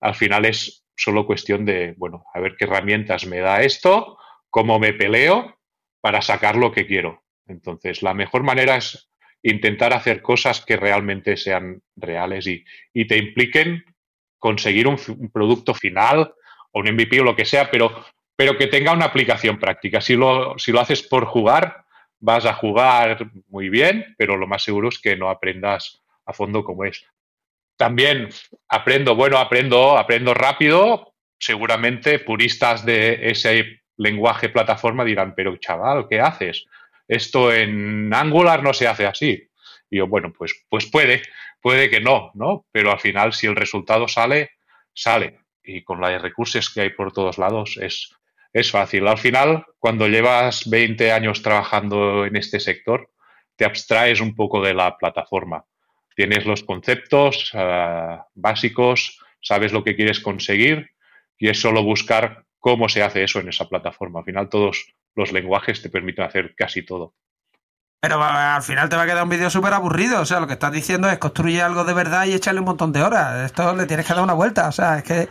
[0.00, 4.18] al final es solo cuestión de, bueno, a ver qué herramientas me da esto,
[4.50, 5.58] cómo me peleo
[6.00, 7.24] para sacar lo que quiero.
[7.46, 9.10] Entonces, la mejor manera es
[9.42, 13.84] intentar hacer cosas que realmente sean reales y, y te impliquen
[14.42, 14.98] conseguir un,
[15.32, 16.34] producto final
[16.72, 18.04] o un MVP o lo que sea, pero,
[18.36, 20.00] pero que tenga una aplicación práctica.
[20.00, 21.84] Si lo, si lo haces por jugar,
[22.18, 26.64] vas a jugar muy bien, pero lo más seguro es que no aprendas a fondo
[26.64, 27.04] como es.
[27.76, 28.28] También
[28.68, 31.14] aprendo, bueno, aprendo, aprendo rápido.
[31.38, 36.66] Seguramente puristas de ese lenguaje plataforma dirán, pero chaval, ¿qué haces?
[37.08, 39.48] Esto en Angular no se hace así.
[39.90, 41.22] Y yo, bueno, pues, pues puede,
[41.60, 42.66] puede que no, ¿no?
[42.70, 44.52] Pero al final, si el resultado sale,
[44.94, 45.40] sale.
[45.64, 48.14] Y con los recursos que hay por todos lados es,
[48.52, 49.06] es fácil.
[49.06, 53.10] Al final, cuando llevas 20 años trabajando en este sector,
[53.56, 55.64] te abstraes un poco de la plataforma.
[56.14, 60.90] Tienes los conceptos uh, básicos, sabes lo que quieres conseguir
[61.38, 64.20] y es solo buscar cómo se hace eso en esa plataforma.
[64.20, 67.14] Al final, todos los lenguajes te permiten hacer casi todo.
[68.00, 70.20] Pero al final te va a quedar un vídeo súper aburrido.
[70.20, 72.92] O sea, lo que estás diciendo es construir algo de verdad y echarle un montón
[72.92, 73.46] de horas.
[73.46, 74.66] Esto le tienes que dar una vuelta.
[74.66, 75.28] O sea, es que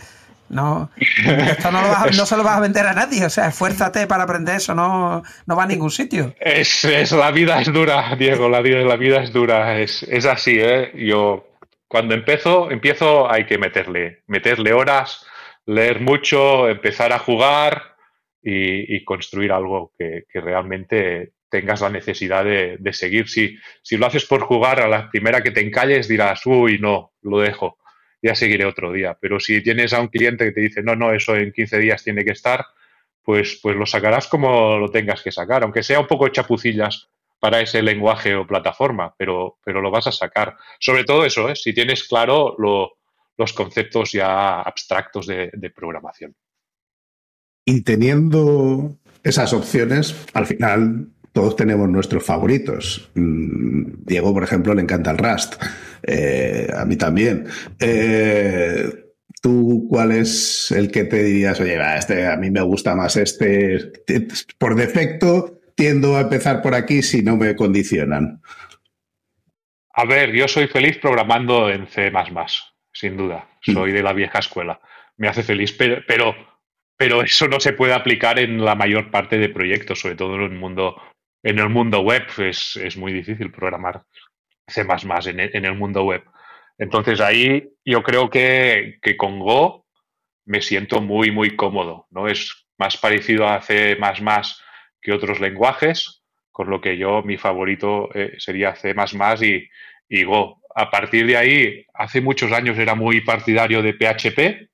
[0.52, 3.26] no, esto no, no se lo vas a vender a nadie.
[3.26, 4.76] O sea, esfuérzate para aprender eso.
[4.76, 6.36] No, no va a ningún sitio.
[6.40, 8.50] Es, es, la vida es dura, Diego.
[8.50, 9.80] La vida, la vida es dura.
[9.80, 10.92] Es, es así, ¿eh?
[10.96, 11.48] Yo
[11.88, 15.26] cuando empiezo, empiezo hay que meterle, meterle horas,
[15.66, 17.96] leer mucho, empezar a jugar
[18.42, 23.28] y, y construir algo que, que realmente tengas la necesidad de, seguir.
[23.28, 27.12] Si, si lo haces por jugar, a la primera que te encalles dirás, uy, no,
[27.22, 27.78] lo dejo,
[28.22, 29.18] ya seguiré otro día.
[29.20, 32.04] Pero si tienes a un cliente que te dice, no, no, eso en 15 días
[32.04, 32.66] tiene que estar,
[33.24, 37.62] pues, pues lo sacarás como lo tengas que sacar, aunque sea un poco chapucillas para
[37.62, 40.58] ese lenguaje o plataforma, pero, pero lo vas a sacar.
[40.80, 41.56] Sobre todo eso, ¿eh?
[41.56, 46.36] si tienes claro los conceptos ya abstractos de programación.
[47.66, 53.10] Y teniendo esas opciones, al final todos tenemos nuestros favoritos.
[53.16, 55.62] Mm, Diego, por ejemplo, le encanta el Rust.
[56.04, 57.48] Eh, a mí también.
[57.80, 58.90] Eh,
[59.42, 63.92] ¿Tú cuál es el que te dirías, oye, este, a mí me gusta más este?
[64.58, 68.42] Por defecto, tiendo a empezar por aquí si no me condicionan.
[69.94, 72.12] A ver, yo soy feliz programando en C,
[72.94, 73.48] sin duda.
[73.66, 73.74] Mm.
[73.74, 74.80] Soy de la vieja escuela.
[75.18, 76.36] Me hace feliz, pero, pero,
[76.98, 80.42] pero eso no se puede aplicar en la mayor parte de proyectos, sobre todo en
[80.42, 81.02] un mundo
[81.44, 84.04] en el mundo web es, es muy difícil programar
[84.68, 86.24] C en el, en el mundo web.
[86.78, 89.86] Entonces ahí yo creo que, que, con Go
[90.46, 92.08] me siento muy, muy cómodo.
[92.10, 92.28] ¿no?
[92.28, 93.98] Es más parecido a C
[95.02, 98.96] que otros lenguajes, con lo que yo mi favorito eh, sería C
[99.42, 99.70] y,
[100.10, 100.62] y Go.
[100.74, 104.72] A partir de ahí, hace muchos años era muy partidario de PHP,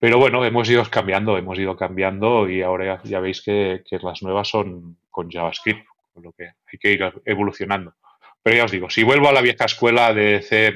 [0.00, 4.48] pero bueno, hemos ido cambiando, hemos ido cambiando y ahora ya, veis que, las nuevas
[4.48, 7.94] son con JavaScript, con lo que hay que ir evolucionando.
[8.42, 10.72] Pero ya os digo, si vuelvo a la vieja escuela de C,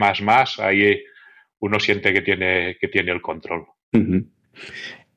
[0.59, 1.03] ahí
[1.61, 3.67] uno siente que tiene, que tiene el control.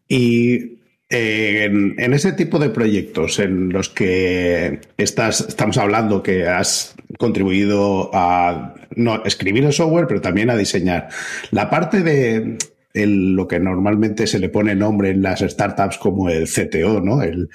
[0.07, 6.95] Y eh, en, ese tipo de proyectos en los que estás, estamos hablando que has
[7.17, 11.09] contribuido a no, escribir el software, pero también a diseñar.
[11.51, 12.57] La parte de
[13.05, 17.21] lo que normalmente se le pone nombre en las startups como el CTO, ¿no?
[17.21, 17.49] El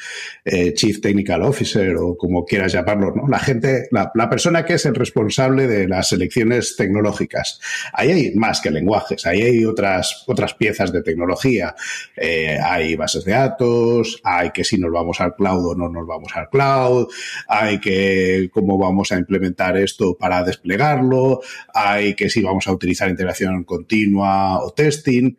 [0.44, 3.28] eh, Chief Technical Officer o como quieras llamarlo, ¿no?
[3.28, 7.60] La gente, la, persona que es el responsable de las selecciones tecnológicas.
[7.92, 11.74] Ahí hay más que lenguajes, ahí hay otras, otras piezas de tecnología.
[12.16, 16.06] Eh, hay bases de datos, hay que si nos vamos al cloud o no nos
[16.06, 17.08] vamos al cloud,
[17.48, 21.40] hay que cómo vamos a implementar esto para desplegarlo,
[21.74, 25.31] hay que si vamos a utilizar integración continua o testing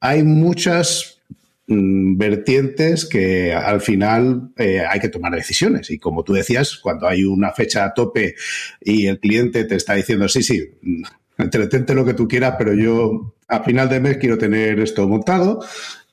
[0.00, 1.20] hay muchas
[1.66, 5.90] mm, vertientes que al final eh, hay que tomar decisiones.
[5.90, 8.34] Y como tú decías, cuando hay una fecha a tope
[8.80, 11.02] y el cliente te está diciendo, sí, sí, mm,
[11.38, 15.64] entretente lo que tú quieras, pero yo a final de mes quiero tener esto montado,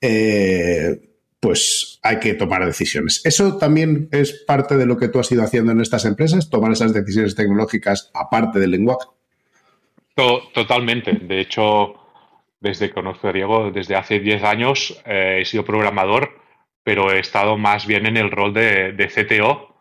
[0.01, 1.09] eh,
[1.39, 3.21] pues hay que tomar decisiones.
[3.23, 6.71] ¿Eso también es parte de lo que tú has ido haciendo en estas empresas, tomar
[6.71, 9.07] esas decisiones tecnológicas aparte del lenguaje?
[10.15, 11.11] Totalmente.
[11.13, 11.93] De hecho,
[12.65, 16.41] desde que conozco a Diego, desde hace 10 años eh, he sido programador,
[16.83, 19.77] pero he estado más bien en el rol de, CTO,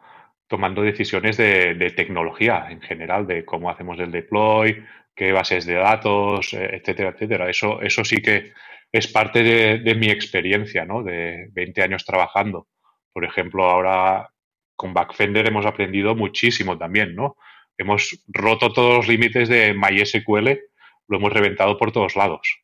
[0.49, 4.85] tomando decisiones de, tecnología en general, de cómo hacemos el deploy,
[5.17, 7.49] qué bases de datos, eh, etcétera, etcétera.
[7.49, 8.53] Eso, eso sí que
[8.93, 11.03] es parte de, mi experiencia, ¿no?
[11.03, 12.69] De 20 años trabajando.
[13.15, 14.29] Por ejemplo, ahora
[14.77, 17.37] con Backfender hemos aprendido muchísimo también, ¿no?
[17.79, 20.61] Hemos roto todos los límites de MySQL,
[21.09, 22.64] lo hemos reventado por todos lados.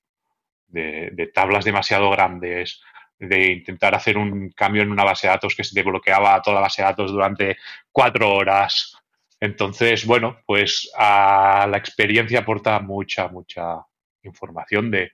[0.71, 2.81] De, tablas demasiado grandes,
[3.19, 6.57] de intentar hacer un cambio en una base de datos que se te bloqueaba toda
[6.57, 7.57] la base de datos durante
[7.91, 8.97] cuatro horas.
[9.41, 13.85] Entonces, bueno, pues a la experiencia aporta mucha, mucha
[14.23, 15.13] información de,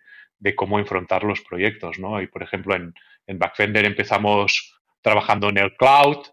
[0.54, 2.20] cómo enfrentar los proyectos, ¿no?
[2.20, 2.94] Y, por ejemplo, en,
[3.26, 6.26] en Backfender empezamos trabajando en el cloud,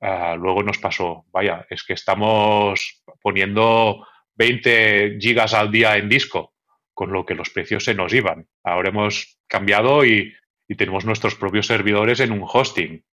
[0.00, 6.54] Ah, luego nos pasó, vaya, es que estamos poniendo 20 gigas al día en disco,
[6.96, 8.48] con lo que los precios se nos iban.
[8.64, 10.34] Ahora hemos cambiado y,
[10.78, 13.04] tenemos nuestros propios servidores en un hosting.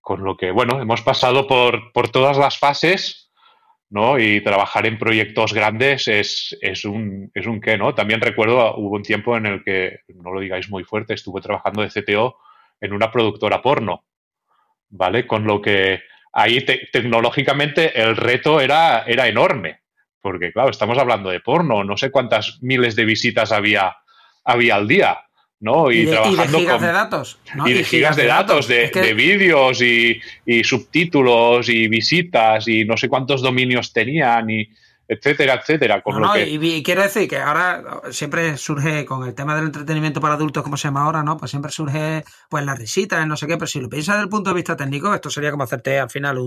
[0.00, 3.32] Con lo que, bueno, hemos pasado por, todas las fases,
[3.88, 4.18] ¿no?
[4.18, 7.94] Y trabajar en proyectos grandes es, es, un, es un qué, ¿no?
[7.94, 11.80] También recuerdo, hubo un tiempo en el que, no lo digáis muy fuerte, estuve trabajando
[11.82, 12.36] de CTO
[12.80, 14.04] en una productora porno
[14.90, 15.26] ¿vale?
[15.26, 16.60] Con lo que ahí
[16.92, 19.80] tecnológicamente el reto era, era enorme,
[20.20, 23.96] porque claro, estamos hablando de porno, no sé cuántas miles de visitas había,
[24.44, 25.18] había al día.
[25.60, 25.90] ¿no?
[25.90, 27.38] Y, trabajando gigas de datos.
[27.66, 32.96] Y, de gigas, de, datos, de, de vídeos y, y, subtítulos y visitas y no
[32.96, 34.68] sé cuántos dominios tenían y,
[35.08, 36.02] etcétera, etcétera.
[36.02, 36.46] Con lo que...
[36.46, 40.76] y, quiero decir que ahora siempre surge con el tema del entretenimiento para adultos, como
[40.76, 41.38] se llama ahora, ¿no?
[41.38, 44.28] Pues siempre surge pues las risitas, no sé qué, pero si lo piensas desde el
[44.28, 46.38] punto de vista técnico, esto sería como hacerte al final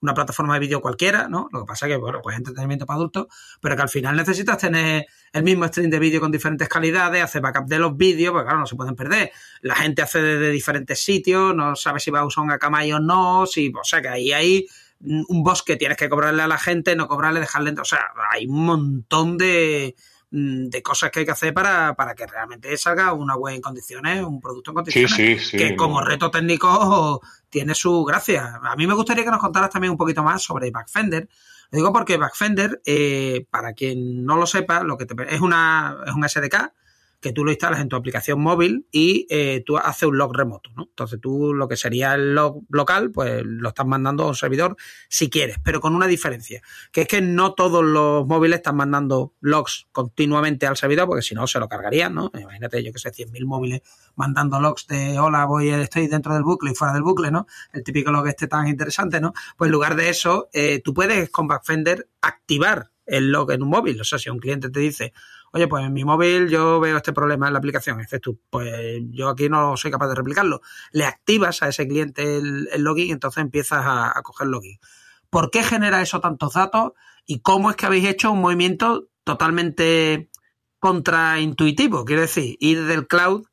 [0.00, 1.48] una plataforma de vídeo cualquiera, ¿no?
[1.52, 3.26] Lo que pasa es que, bueno, pues entretenimiento para adultos,
[3.60, 7.42] pero que al final necesitas tener el mismo stream de vídeo con diferentes calidades, hacer
[7.42, 9.32] backup de los vídeos, porque claro, no se pueden perder.
[9.62, 13.00] La gente hace desde diferentes sitios, no sabe si va a usar un Akamai o
[13.00, 14.66] no, si, o sea que ahí hay
[15.04, 17.74] un bosque tienes que cobrarle a la gente, no cobrarle, dejarle.
[17.80, 19.94] O sea, hay un montón de,
[20.30, 24.22] mm, de cosas que hay que hacer para, que realmente salga una web en condiciones,
[24.22, 25.50] un producto en condiciones.
[25.50, 28.60] que como reto técnico tiene su gracia.
[28.62, 31.28] A mí me gustaría que nos contaras también un poquito más sobre Backfender.
[31.70, 35.98] Lo digo porque Backfender, eh, para quien no lo sepa, lo que te, es, una,
[36.06, 36.72] es un SDK
[37.24, 40.68] que tú lo instalas en tu aplicación móvil y eh, tú haces un log remoto,
[40.76, 40.82] ¿no?
[40.82, 44.76] Entonces tú lo que sería el log local, pues lo estás mandando a un servidor
[45.08, 46.60] si quieres, pero con una diferencia,
[46.92, 51.34] que es que no todos los móviles están mandando logs continuamente al servidor, porque si
[51.34, 52.30] no se lo cargarían, ¿no?
[52.38, 53.80] Imagínate, yo que sé, 100.000 móviles
[54.16, 57.46] mandando logs de hola, voy, estoy dentro del bucle y fuera del bucle, ¿no?
[57.72, 59.32] El típico log este tan interesante, ¿no?
[59.56, 63.70] Pues en lugar de eso, eh, tú puedes con Backfender activar el log en un
[63.70, 63.98] móvil.
[63.98, 65.14] O sea, si un cliente te dice,
[65.54, 69.00] oye, pues en mi móvil yo veo este problema en la aplicación, dices tú, pues
[69.10, 70.60] yo aquí no soy capaz de replicarlo.
[70.90, 74.80] Le activas a ese cliente el, login y entonces empiezas a, coger login.
[75.30, 76.92] ¿Por qué genera eso tantos datos?
[77.24, 80.28] ¿Y cómo es que habéis hecho un movimiento totalmente
[80.80, 82.04] contraintuitivo?
[82.04, 83.46] Quiero decir, ir del cloud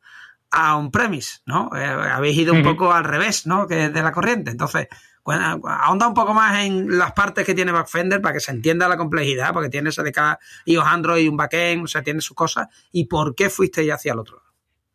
[0.49, 1.69] a on-premise, ¿no?
[1.75, 3.67] Eh, habéis ido un poco al revés, ¿no?
[3.67, 4.49] Que de la corriente.
[4.49, 4.87] Entonces,
[5.25, 8.97] ahonda un poco más en las partes que tiene Backfender para que se entienda la
[8.97, 13.05] complejidad, porque tiene SDK, iOS Android y un backend, o sea, tiene sus cosas, y
[13.05, 14.51] por qué fuiste ya hacia el otro lado.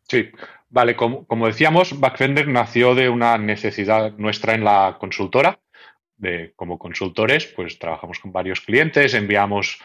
[0.07, 0.29] Sí,
[0.69, 5.59] vale, como, decíamos, Backfender nació de una necesidad nuestra en la consultora.
[6.15, 9.79] De, como consultores, pues trabajamos con varios clientes, enviamos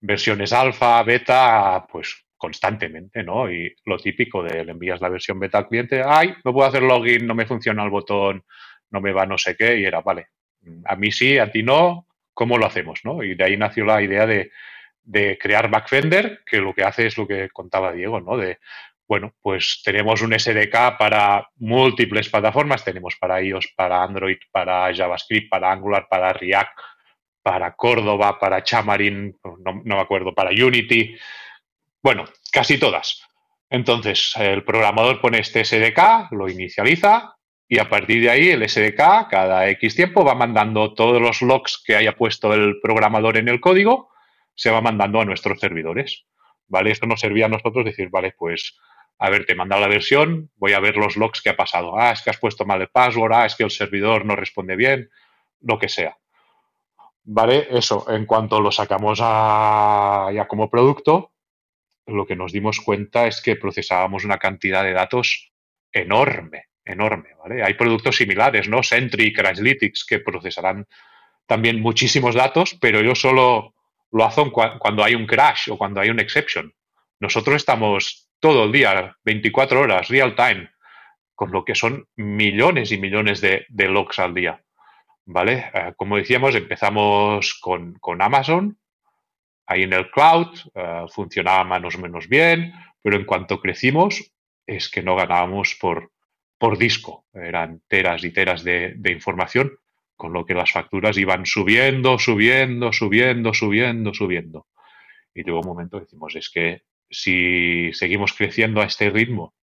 [0.00, 3.50] versiones alfa, beta, pues constantemente, ¿no?
[3.50, 6.82] Y lo típico de le envías la versión beta al cliente, ay, no puedo hacer
[6.82, 8.44] login, no me funciona el botón,
[8.90, 10.28] no me va no sé qué, y era, vale,
[10.84, 13.00] a mí sí, a ti no, ¿cómo lo hacemos?
[13.04, 13.22] ¿no?
[13.22, 14.50] Y de ahí nació la idea de,
[15.40, 18.36] crear Backfender, que lo que hace es lo que contaba Diego, ¿no?
[18.36, 18.58] De,
[19.06, 25.48] bueno, pues tenemos un SDK para múltiples plataformas, tenemos para iOS, para Android, para JavaScript,
[25.48, 26.78] para Angular, para React,
[27.42, 31.16] para Córdoba, para Xamarin, no, no me acuerdo, para Unity,
[32.02, 33.22] bueno, casi todas.
[33.70, 37.37] Entonces, el programador pone este SDK, lo inicializa,
[37.68, 41.82] y a partir de ahí el SDK cada X tiempo va mandando todos los logs
[41.84, 44.10] que haya puesto el programador en el código,
[44.54, 46.24] se va mandando a nuestros servidores.
[46.66, 46.90] ¿Vale?
[46.90, 48.78] Esto nos servía a nosotros decir, vale, pues
[49.18, 51.98] a ver, te manda la versión, voy a ver los logs que ha pasado.
[51.98, 54.76] Ah, es que has puesto mal el password, ah, es que el servidor no responde
[54.76, 55.10] bien,
[55.60, 56.16] lo que sea.
[57.24, 57.68] ¿Vale?
[57.70, 61.32] Eso, en cuanto lo sacamos ya como producto,
[62.06, 65.52] lo que nos dimos cuenta es que procesábamos una cantidad de datos
[65.92, 67.62] enorme, enorme, ¿vale?
[67.62, 68.82] Hay productos similares, ¿no?
[68.82, 70.86] Sentry, Crashlytics, que procesarán
[71.46, 73.74] también muchísimos datos, pero ellos solo
[74.10, 76.72] lo hacen cuando hay un crash o cuando hay un exception.
[77.20, 80.70] Nosotros estamos todo el día, 24 horas, real time,
[81.34, 84.62] con lo que son millones y millones de, logs al día.
[85.24, 85.70] ¿Vale?
[85.74, 88.78] Eh, como decíamos, empezamos con, con, Amazon,
[89.66, 92.72] ahí en el cloud, eh, funcionaba más o menos bien,
[93.02, 94.32] pero en cuanto crecimos,
[94.66, 96.12] es que no ganábamos por,
[96.58, 99.78] por disco, eran teras y teras de, de información,
[100.16, 104.66] con lo que las facturas iban subiendo, subiendo, subiendo, subiendo, subiendo.
[105.32, 109.54] Y llegó un momento que decimos, es que si seguimos creciendo a este ritmo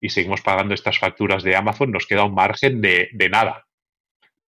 [0.00, 3.63] y seguimos pagando estas facturas de Amazon, nos queda un margen de, nada.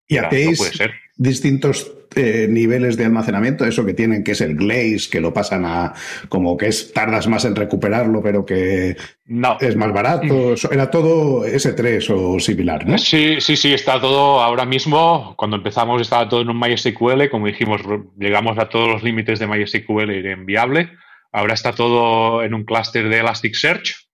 [0.08, 0.72] ¿Y hacéis
[1.16, 3.64] distintos eh, niveles de almacenamiento?
[3.64, 5.94] Eso que tienen, que es el glaze, que lo pasan a
[6.28, 8.96] como que es tardas más en recuperarlo, pero que
[9.26, 9.58] no.
[9.60, 10.54] es más barato.
[10.54, 10.72] Mm.
[10.72, 12.98] Era todo S3 o similar, ¿no?
[12.98, 15.34] Sí, sí, sí, está todo ahora mismo.
[15.36, 17.28] Cuando empezamos estaba todo en un MySQL.
[17.30, 17.82] Como dijimos,
[18.18, 20.90] llegamos a todos los límites de MySQL y era enviable.
[21.32, 24.08] Ahora está todo en un clúster de Elasticsearch,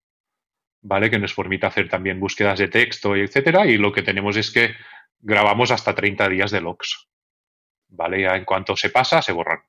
[0.80, 1.08] ¿vale?
[1.08, 3.66] Que nos permite hacer también búsquedas de texto, etcétera.
[3.66, 4.70] Y lo que tenemos es que
[5.22, 7.08] grabamos hasta 30 días de logs,
[7.88, 8.20] ¿vale?
[8.22, 9.60] Ya en cuanto se pasa, se borran.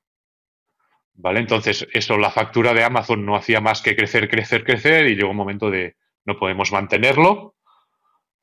[1.16, 1.38] ¿Vale?
[1.38, 5.30] Entonces, eso, la factura de Amazon no hacía más que crecer, crecer, crecer y llegó
[5.30, 7.54] un momento de no podemos mantenerlo.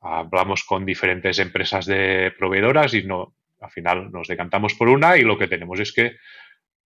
[0.00, 5.22] Hablamos con diferentes empresas de proveedoras y no, al final nos decantamos por una y
[5.22, 6.16] lo que tenemos es que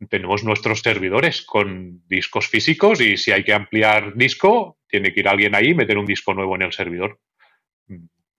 [0.07, 5.27] tenemos nuestros servidores con discos físicos y si hay que ampliar disco, tiene que ir
[5.27, 7.19] alguien ahí y meter un disco nuevo en el servidor.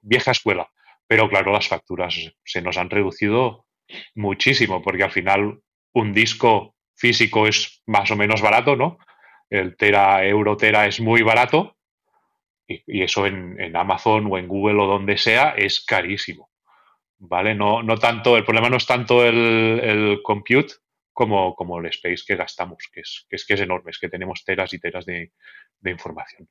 [0.01, 0.72] Vieja escuela.
[1.13, 3.67] Pero claro, las facturas se nos han reducido
[4.15, 5.61] muchísimo porque al final
[5.93, 8.97] un disco físico es más o menos barato, ¿no?
[9.51, 11.77] El tera, euro tera es muy barato
[12.67, 16.51] y, eso en, Amazon o en Google o donde sea es carísimo.
[17.19, 17.55] ¿Vale?
[17.55, 20.77] No, no tanto, el problema no es tanto el, compute,
[21.13, 24.09] como, como el space que gastamos, que es, que es, que es enorme, es que
[24.09, 25.31] tenemos teras y teras de,
[25.85, 26.49] información.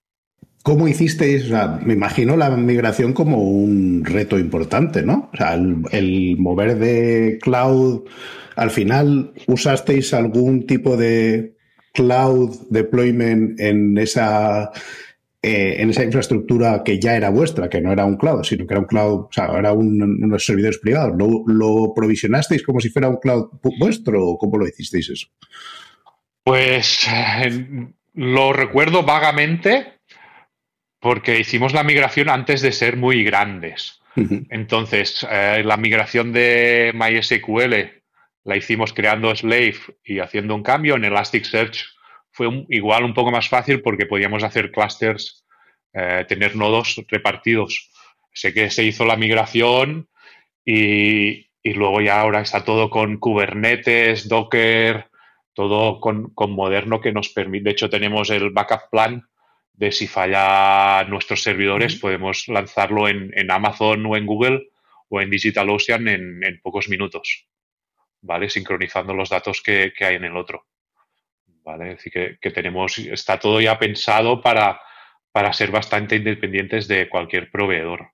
[0.63, 1.49] ¿Cómo hicisteis?
[1.83, 5.29] me imagino la migración como un reto importante, ¿no?
[5.33, 8.03] O sea, el, mover de cloud,
[8.55, 11.55] al final, ¿usasteis algún tipo de
[11.93, 14.71] cloud deployment en esa
[15.43, 18.75] eh, en esa infraestructura que ya era vuestra, que no era un cloud, sino que
[18.75, 21.15] era un cloud, o sea, era unos servidores privados.
[21.17, 23.49] ¿Lo, provisionasteis como si fuera un cloud
[23.79, 25.27] vuestro o cómo lo hicisteis eso?
[26.43, 27.65] Pues eh,
[28.13, 30.00] lo recuerdo vagamente
[31.01, 33.99] porque hicimos la migración antes de ser muy grandes.
[34.49, 38.03] Entonces, eh, la migración de MySQL
[38.43, 41.85] la hicimos creando Slave y haciendo un cambio en Elasticsearch
[42.31, 45.45] fue igual un poco más fácil porque podíamos hacer clusters,
[45.93, 47.89] eh, tener nodos repartidos.
[48.33, 50.07] Sé que se hizo la migración
[50.63, 55.07] y, luego ya ahora está todo con Kubernetes, Docker,
[55.53, 57.65] todo con, moderno que nos permite.
[57.65, 59.27] De hecho, tenemos el backup plan
[59.81, 64.69] de si falla nuestros servidores, podemos lanzarlo en, Amazon o en Google
[65.09, 67.47] o en DigitalOcean en, en pocos minutos,
[68.21, 68.49] ¿vale?
[68.49, 70.67] Sincronizando los datos que hay en el otro.
[71.63, 71.91] ¿vale?
[71.91, 74.79] Es decir, que, tenemos, está todo ya pensado para,
[75.31, 78.11] para ser bastante independientes de cualquier proveedor.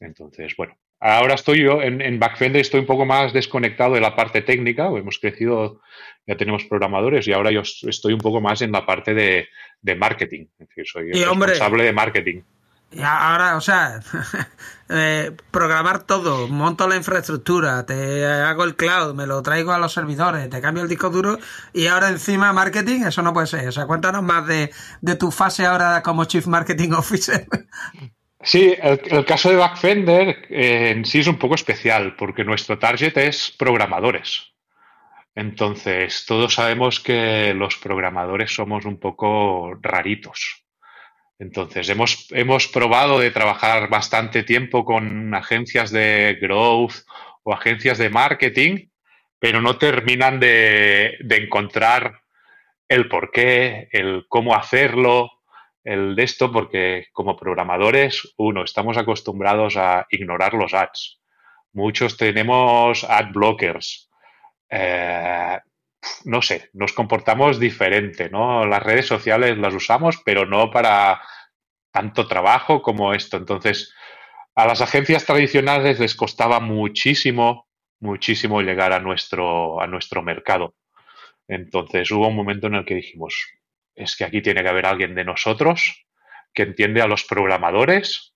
[0.00, 4.14] Entonces, bueno, ahora estoy yo en, en Backfender, estoy un poco más desconectado de la
[4.14, 5.80] parte técnica, hemos crecido,
[6.26, 9.48] ya tenemos programadores y ahora yo estoy un poco más en la parte de,
[9.96, 12.42] marketing, es decir, soy responsable de marketing.
[12.92, 14.00] Y ahora, o sea,
[14.88, 19.92] eh, programar todo, monto la infraestructura, te hago el cloud, me lo traigo a los
[19.92, 21.38] servidores, te cambio el disco duro
[21.72, 23.68] y ahora encima marketing, eso no puede ser.
[23.68, 24.70] O sea, cuéntanos más de,
[25.16, 27.46] tu fase ahora como Chief Marketing Officer.
[28.42, 33.16] Sí, el, caso de Backfender eh, en sí es un poco especial porque nuestro target
[33.18, 34.54] es programadores.
[35.34, 40.64] Entonces, todos sabemos que los programadores somos un poco raritos.
[41.38, 46.96] Entonces, hemos, hemos probado de trabajar bastante tiempo con agencias de growth
[47.42, 48.88] o agencias de marketing,
[49.38, 52.20] pero no terminan de, encontrar
[52.88, 55.39] el por qué, el cómo hacerlo,
[55.84, 61.20] el de esto, porque como programadores, uno, estamos acostumbrados a ignorar los ads.
[61.72, 64.10] Muchos tenemos ad blockers.
[64.68, 65.58] Eh,
[66.24, 68.66] no sé, nos comportamos diferente, ¿no?
[68.66, 71.20] Las redes sociales las usamos, pero no para
[71.92, 73.36] tanto trabajo como esto.
[73.36, 73.94] Entonces,
[74.54, 77.68] a las agencias tradicionales les costaba muchísimo,
[78.00, 80.74] muchísimo llegar a nuestro, a nuestro mercado.
[81.48, 83.34] Entonces hubo un momento en el que dijimos,
[84.00, 86.06] es que aquí tiene que haber alguien de nosotros
[86.52, 88.34] que entiende a los programadores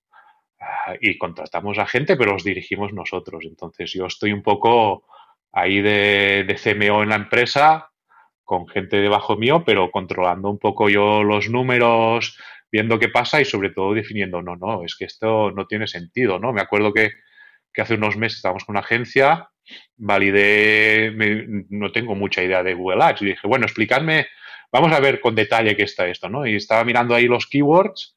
[0.60, 3.44] ah, y contratamos a gente, pero los dirigimos nosotros.
[3.44, 5.06] Entonces yo estoy un poco
[5.52, 7.90] ahí de, CMO en la empresa,
[8.44, 12.38] con gente debajo mío, pero controlando un poco yo los números,
[12.70, 16.38] viendo qué pasa y sobre todo definiendo, no, no, es que esto no tiene sentido,
[16.38, 16.52] ¿no?
[16.52, 17.12] Me acuerdo que,
[17.76, 19.48] hace unos meses estábamos con una agencia,
[19.96, 21.12] validé,
[21.70, 24.26] no tengo mucha idea de Google Ads y dije, bueno, explicadme,
[24.74, 26.44] vamos a ver con detalle qué está esto, ¿no?
[26.44, 28.16] Y estaba mirando ahí los keywords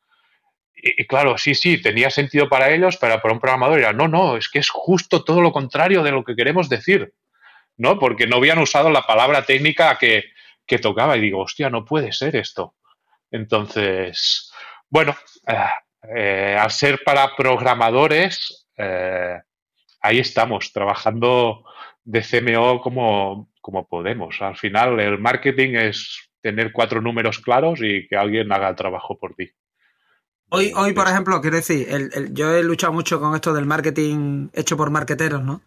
[0.76, 4.38] y, claro, sí, sí, tenía sentido para ellos, pero para un programador era, no, no,
[4.38, 7.14] es que es justo todo lo contrario de lo que queremos decir.
[7.78, 8.00] ¿no?
[8.00, 10.24] Porque no habían usado la palabra técnica que,
[10.82, 12.76] tocaba y digo, hostia, no puede ser esto.
[13.32, 14.52] Entonces,
[14.90, 15.16] bueno,
[15.48, 15.56] eh,
[16.16, 19.40] eh, al ser para programadores, eh,
[20.02, 21.66] ahí estamos, trabajando
[22.04, 24.42] de CMO como, como podemos.
[24.42, 29.18] Al final, el marketing es tener cuatro números claros y que alguien haga el trabajo
[29.20, 29.52] por ti.
[30.50, 31.86] Hoy, hoy por ejemplo, quiero decir,
[32.32, 35.62] yo he luchado mucho con esto del marketing hecho por marqueteros, ¿no?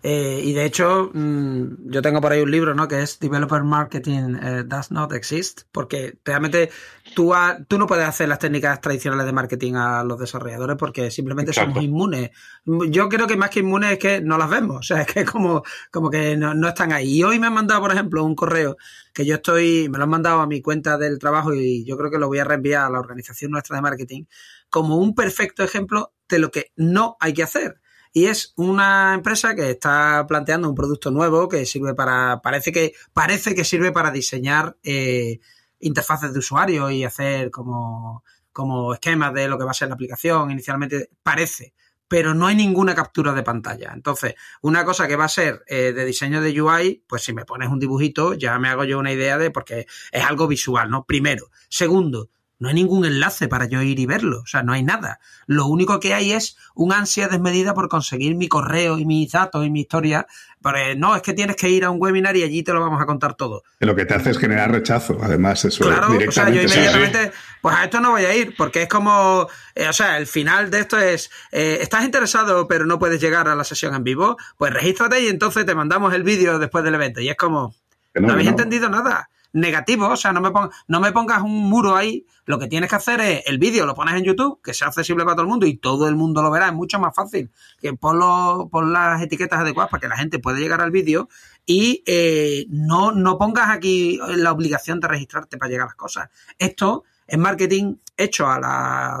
[0.00, 2.86] Eh, y de hecho, mm, yo tengo por ahí un libro, ¿no?
[2.86, 6.70] Que es Developer Marketing eh, Does Not Exist, porque realmente
[7.16, 7.32] tú,
[7.66, 11.82] tú no puedes hacer las técnicas tradicionales de marketing a los desarrolladores porque simplemente somos
[11.82, 12.30] inmunes.
[12.64, 15.24] Yo creo que más que inmunes es que no las vemos, o sea, es que
[15.24, 17.16] como, como que no, no están ahí.
[17.18, 18.76] Y hoy me han mandado, por ejemplo, un correo
[19.12, 22.10] que yo estoy, me lo han mandado a mi cuenta del trabajo y yo creo
[22.10, 24.24] que lo voy a reenviar a la organización nuestra de marketing
[24.70, 27.80] como un perfecto ejemplo de lo que no hay que hacer
[28.18, 32.92] y es una empresa que está planteando un producto nuevo que sirve para, parece que,
[33.12, 35.38] parece que sirve para diseñar eh,
[35.78, 39.94] interfaces de usuario y hacer como, como esquemas de lo que va a ser la
[39.94, 40.50] aplicación.
[40.50, 41.74] Inicialmente parece,
[42.08, 43.92] pero no hay ninguna captura de pantalla.
[43.94, 47.44] Entonces, una cosa que va a ser eh, de diseño de UI, pues si me
[47.44, 51.04] pones un dibujito, ya me hago yo una idea de porque es algo visual, ¿no?
[51.04, 51.50] Primero.
[51.68, 55.20] Segundo, no hay ningún enlace para yo ir y verlo, o sea, no hay nada.
[55.46, 59.64] Lo único que hay es un ansia desmedida por conseguir mi correo y mis datos
[59.64, 60.26] y mi historia.
[60.60, 63.00] Pero no, es que tienes que ir a un webinar y allí te lo vamos
[63.00, 63.62] a contar todo.
[63.78, 67.30] Lo que te hace es generar rechazo, además, eso claro, O sea, yo inmediatamente,
[67.62, 69.46] pues a esto no voy a ir, porque es como,
[69.76, 73.46] eh, o sea, el final de esto es, eh, ¿estás interesado pero no puedes llegar
[73.46, 74.36] a la sesión en vivo?
[74.56, 77.20] Pues regístrate y entonces te mandamos el vídeo después del evento.
[77.20, 77.76] Y es como,
[78.14, 80.50] no habéis entendido nada negativo, o sea, no me,
[80.88, 83.94] no me pongas un muro ahí, lo que tienes que hacer es el vídeo, lo
[83.94, 86.50] pones en YouTube, que sea accesible para todo el mundo y todo el mundo lo
[86.50, 90.38] verá, es mucho más fácil que ponlo, pon las etiquetas adecuadas para que la gente
[90.38, 91.28] pueda llegar al vídeo
[91.64, 96.28] y eh, no, no pongas aquí la obligación de registrarte para llegar a las cosas.
[96.58, 99.18] Esto es marketing hecho a la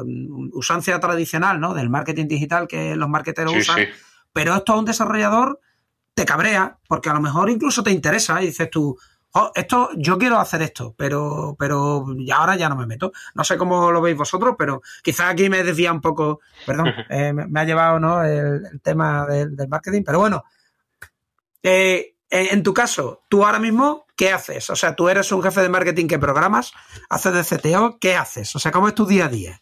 [0.52, 1.74] usancia tradicional, ¿no?
[1.74, 3.80] Del marketing digital que los marketeros usan,
[4.32, 5.60] pero esto a un desarrollador
[6.14, 8.98] te cabrea, porque a lo mejor incluso te interesa y dices tú,
[9.32, 13.12] Oh, esto, yo quiero hacer esto, pero, pero ahora ya no me meto.
[13.34, 17.32] No sé cómo lo veis vosotros, pero quizás aquí me desvía un poco, perdón, eh,
[17.32, 18.24] me, ha llevado ¿no?
[18.24, 20.44] el, tema del, marketing, pero bueno,
[21.62, 24.70] eh, en, tu caso, tú ahora mismo, ¿qué haces?
[24.70, 26.72] O sea, tú eres un jefe de marketing que programas,
[27.10, 28.54] haces de CTO, ¿qué haces?
[28.56, 29.60] O sea, ¿cómo es tu día a día?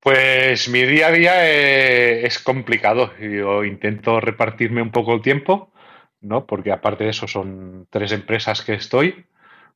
[0.00, 3.10] Pues mi día a día eh, es complicado.
[3.18, 5.72] Yo intento repartirme un poco el tiempo
[6.20, 6.46] ¿no?
[6.46, 9.26] Porque aparte de eso son tres empresas que estoy,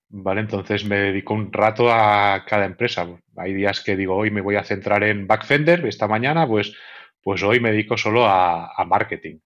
[0.09, 0.41] ¿vale?
[0.43, 3.09] Entonces me dedico un rato a cada empresa.
[3.37, 6.75] Hay días que digo, hoy me voy a centrar en Backfender, esta mañana, pues,
[7.23, 9.39] pues hoy me dedico solo a, marketing.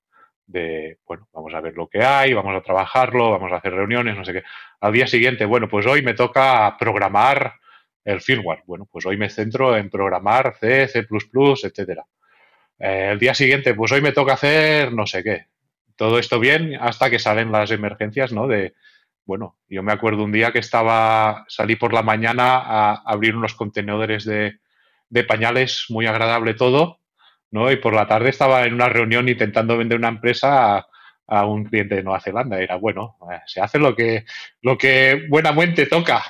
[0.47, 4.16] De, bueno, vamos a ver lo que hay, vamos a trabajarlo, vamos a hacer reuniones,
[4.16, 4.42] no sé qué.
[4.80, 7.55] Al día siguiente, bueno, pues hoy me toca programar
[8.05, 8.62] el firmware.
[8.66, 11.07] Bueno, pues hoy me centro en programar C, C++,
[11.64, 12.05] etcétera.
[12.78, 15.53] Eh, el día siguiente, pues hoy me toca hacer no sé qué
[15.97, 18.47] todo esto bien hasta que salen las emergencias, ¿no?
[18.47, 18.74] De,
[19.24, 23.55] bueno, yo me acuerdo un día que estaba, salí por la mañana a abrir unos
[23.55, 24.59] contenedores de,
[25.28, 27.01] pañales, muy agradable todo,
[27.51, 27.70] ¿no?
[27.70, 30.88] Y por la tarde estaba en una reunión intentando vender una empresa
[31.26, 32.61] a, un cliente de Nueva Zelanda.
[32.61, 34.24] Era, bueno, eh, se hace lo que,
[34.61, 36.22] lo que buenamente toca,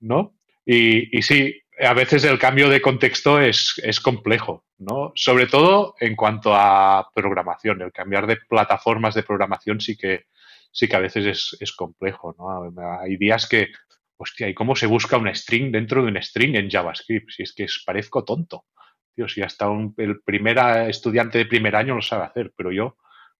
[0.00, 0.34] ¿no?
[0.64, 5.12] Y, y sí, a veces el cambio de contexto es, es complejo, ¿no?
[5.14, 7.82] Sobre todo en cuanto a programación.
[7.82, 10.26] El cambiar de plataformas de programación sí que,
[10.70, 12.72] sí que a veces es, complejo, ¿no?
[13.00, 13.68] Hay días que,
[14.16, 17.30] hostia, ¿y cómo se busca un string dentro de un string en JavaScript?
[17.30, 18.66] Si es que es, parezco tonto.
[19.14, 19.66] Tío, si hasta
[19.96, 20.58] el primer
[20.88, 22.96] estudiante de primer año lo sabe hacer, pero yo,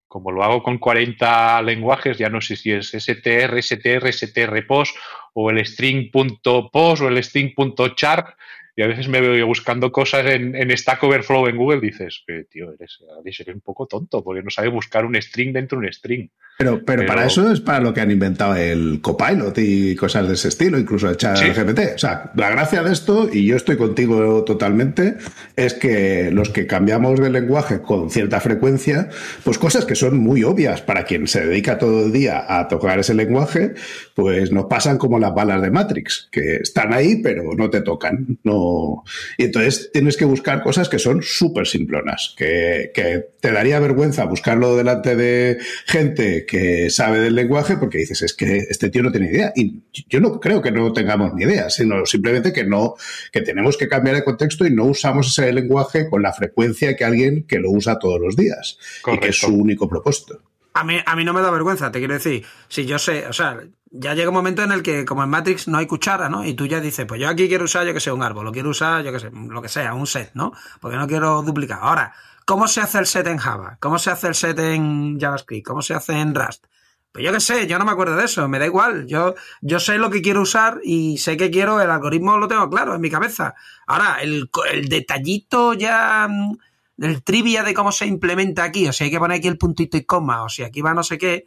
[0.09, 4.96] como lo hago con 40 lenguajes, ya no sé si es str, str, str post
[5.32, 8.36] o el string.post o el string.char
[8.76, 12.98] y a veces me veo buscando cosas en, Stack Overflow en Google, dices, tío, eres,
[13.24, 16.28] eres un poco tonto porque no sabes buscar un string dentro de un string.
[16.64, 20.34] Pero, pero, para eso es para lo que han inventado el Copilot y cosas de
[20.34, 21.94] ese estilo, incluso el chat GPT.
[21.94, 25.16] O sea, la gracia de esto, y yo estoy contigo totalmente,
[25.56, 29.08] es que los que cambiamos de lenguaje con cierta frecuencia,
[29.44, 32.98] pues cosas que son muy obvias para quien se dedica todo el día a tocar
[32.98, 33.74] ese lenguaje,
[34.14, 38.38] pues nos pasan como las balas de Matrix, que están ahí, pero no te tocan.
[38.42, 39.04] No...
[39.36, 44.24] Y entonces tienes que buscar cosas que son súper simplonas, que, que te daría vergüenza
[44.24, 46.53] buscarlo delante de gente que
[46.90, 49.52] sabe del lenguaje porque dices, es que este tío no tiene idea.
[49.55, 52.94] Y yo no creo que no tengamos ni idea, sino simplemente que no,
[53.32, 57.05] que tenemos que cambiar de contexto y no usamos ese lenguaje con la frecuencia que
[57.05, 60.40] alguien que lo usa todos los días y que es su único propósito.
[60.74, 62.44] A mí, a mí no me da vergüenza, te quiero decir.
[62.68, 63.61] Si yo sé, o sea,
[63.92, 66.44] ya llega un momento en el que, como en Matrix, no hay cuchara, ¿no?
[66.44, 68.50] Y tú ya dices, pues yo aquí quiero usar, yo que sé, un árbol, lo
[68.50, 70.52] quiero usar, yo que sé, lo que sea, un set, ¿no?
[70.80, 71.78] Porque no quiero duplicar.
[71.80, 72.12] Ahora,
[72.45, 73.78] ¿Cómo se hace el set en Java?
[73.80, 75.66] ¿Cómo se hace el set en JavaScript?
[75.66, 76.66] ¿Cómo se hace en Rust?
[77.12, 79.07] Pues yo qué sé, yo no me acuerdo de eso, me da igual.
[79.07, 82.68] Yo, yo sé lo que quiero usar y sé que quiero, el algoritmo lo tengo
[82.68, 83.55] claro en mi cabeza.
[83.86, 86.59] Ahora, el, el detallito ya mm,
[86.97, 89.97] del trivia de cómo se implementa aquí, o si hay que poner aquí el puntito
[89.97, 91.47] y coma, o si aquí va no sé qué,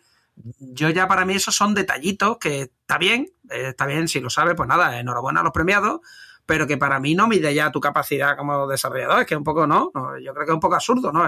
[0.60, 4.30] yo ya para mí esos son detallitos que está bien, eh, está bien si lo
[4.30, 6.02] sabe, pues nada, enhorabuena a los premiados,
[6.48, 9.68] pero que para mí no mide ya tu capacidad como desarrollador, es que un poco
[9.68, 11.26] no, yo creo que es un poco absurdo, ¿no?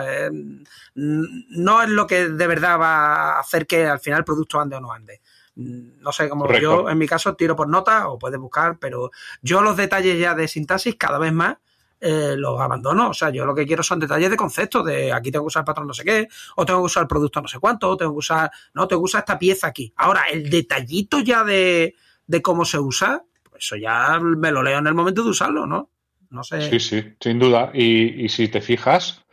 [0.96, 4.78] no es lo que de verdad va a hacer que al final el producto ande
[4.78, 5.22] o no ande.
[5.56, 9.12] No sé, como yo en mi caso tiro por nota o puedes buscar, pero
[9.42, 11.58] yo los detalles ya de sintaxis cada vez más
[12.00, 13.10] eh, los abandono.
[13.10, 15.62] O sea, yo lo que quiero son detalles de concepto, de aquí tengo que usar
[15.62, 17.98] el patrón no sé qué, o tengo que usar el producto no sé cuánto, o
[17.98, 19.92] tengo que usar, no, tengo que usar esta pieza aquí.
[19.98, 21.96] Ahora, el detallito ya de,
[22.26, 23.26] de cómo se usa,
[23.60, 25.90] eso ya me lo leo en el momento de usarlo, ¿no?
[26.30, 26.62] No sé.
[26.62, 27.72] Sí, sí, sin duda.
[27.74, 29.26] Y, si te fijas,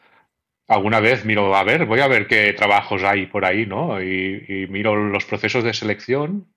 [0.66, 4.02] alguna vez miro, a ver, voy a ver qué trabajos hay por ahí, ¿no?
[4.02, 6.48] Y, miro los procesos de selección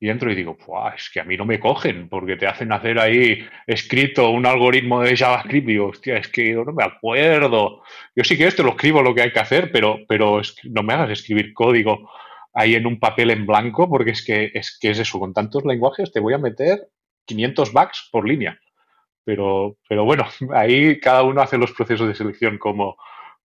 [0.00, 0.56] y entro y digo,
[0.96, 5.02] es que a mí no me cogen porque te hacen hacer ahí escrito un algoritmo
[5.02, 7.82] de JavaScript y digo, hostia, es que yo no me acuerdo.
[8.14, 10.94] Yo sí que esto lo escribo lo que hay que hacer, pero, pero no me
[10.94, 12.08] hagas escribir código
[12.54, 15.64] ahí en un papel en blanco porque es que, es que es eso, con tantos
[15.64, 16.88] lenguajes te voy a meter
[17.28, 18.58] 500 bugs por línea.
[19.24, 22.96] Pero, pero bueno, ahí cada uno hace los procesos de selección como,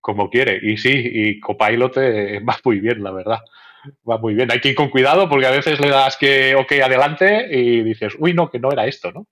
[0.00, 0.58] como quiere.
[0.62, 3.40] Y sí, y Copilot eh, va muy bien, la verdad.
[4.08, 4.50] Va muy bien.
[4.50, 8.14] Hay que ir con cuidado porque a veces le das que, ok, adelante y dices,
[8.18, 9.26] uy, no, que no era esto, ¿no?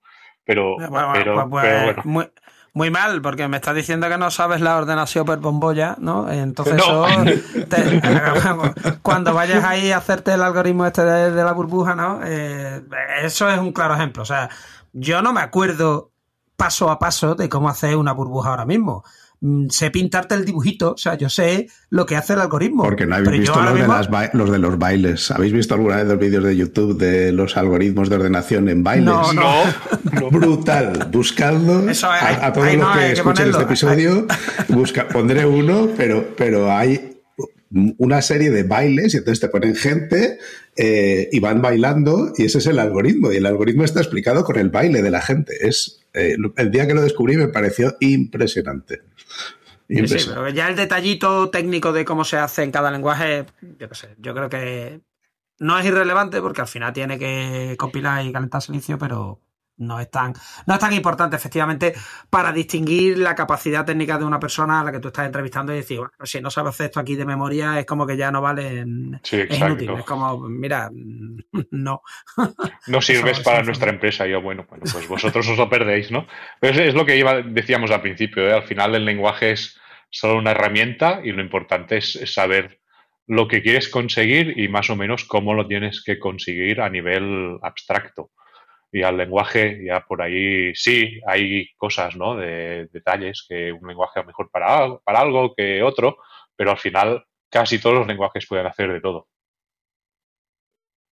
[0.44, 2.26] Pero, bueno, pero, pues, Muy,
[2.72, 6.30] muy, mal, porque me estás diciendo que no sabes la ordenación per bombolla, ¿no?
[6.30, 7.06] Entonces, Eso,
[9.02, 12.20] cuando vayas ahí a hacerte el algoritmo este de, la burbuja, ¿no?
[12.24, 12.82] Eh,
[13.22, 14.22] eso es un claro ejemplo.
[14.22, 14.50] O sea,
[14.92, 16.10] yo no me acuerdo
[16.56, 19.04] paso a paso de cómo hacer una burbuja ahora mismo.
[19.43, 22.82] Mm, sé pintarte el dibujito, o sea, yo sé lo que hace el algoritmo.
[22.82, 25.30] Porque no habéis visto los, de los de los bailes.
[25.30, 29.07] ¿Habéis visto alguna vez los vídeos de YouTube de los algoritmos de ordenación en bailes?
[29.07, 29.51] No, no.
[30.30, 31.09] Brutal.
[31.11, 34.26] Buscando a, todos los que, escuchen este episodio,
[34.68, 37.09] busca, pondré uno, pero, pero hay
[37.98, 40.38] una serie de bailes y entonces te ponen gente
[40.76, 44.58] eh, y van bailando y ese es el algoritmo y el algoritmo está explicado con
[44.58, 45.54] el baile de la gente.
[45.60, 49.02] Es eh, el día que lo descubrí me pareció impresionante.
[49.88, 53.46] Sí, pero ya el detallito técnico de cómo se hace en cada lenguaje,
[53.78, 55.00] yo qué sé, yo creo que
[55.58, 59.40] no es irrelevante porque al final tiene que compilar y calentar silencio, pero
[59.80, 60.34] no es tan,
[60.66, 61.94] no es tan importante, efectivamente,
[62.28, 65.76] para distinguir la capacidad técnica de una persona a la que tú estás entrevistando y
[65.76, 68.42] decir, bueno, si no sabes hacer esto aquí de memoria, es como que ya no
[68.42, 68.84] vale,
[69.22, 69.90] es inútil.
[69.90, 70.90] Es como, mira,
[71.70, 72.02] no.
[72.86, 74.26] No sirves para nuestra empresa.
[74.26, 76.26] yo, bueno, bueno, pues vosotros os lo perdéis, ¿no?
[76.60, 78.52] Pero es, lo que iba, decíamos al principio, ¿eh?
[78.52, 79.78] al final el lenguaje es
[80.10, 82.80] solo una herramienta y lo importante es saber
[83.26, 87.58] lo que quieres conseguir y más o menos cómo lo tienes que conseguir a nivel
[87.62, 88.30] abstracto
[88.93, 92.36] y al lenguaje, ya por ahí sí hay cosas, ¿no?
[92.36, 96.18] De detalles, que un lenguaje es mejor para, para algo que otro,
[96.57, 99.28] pero al final casi todos los lenguajes pueden hacer de todo.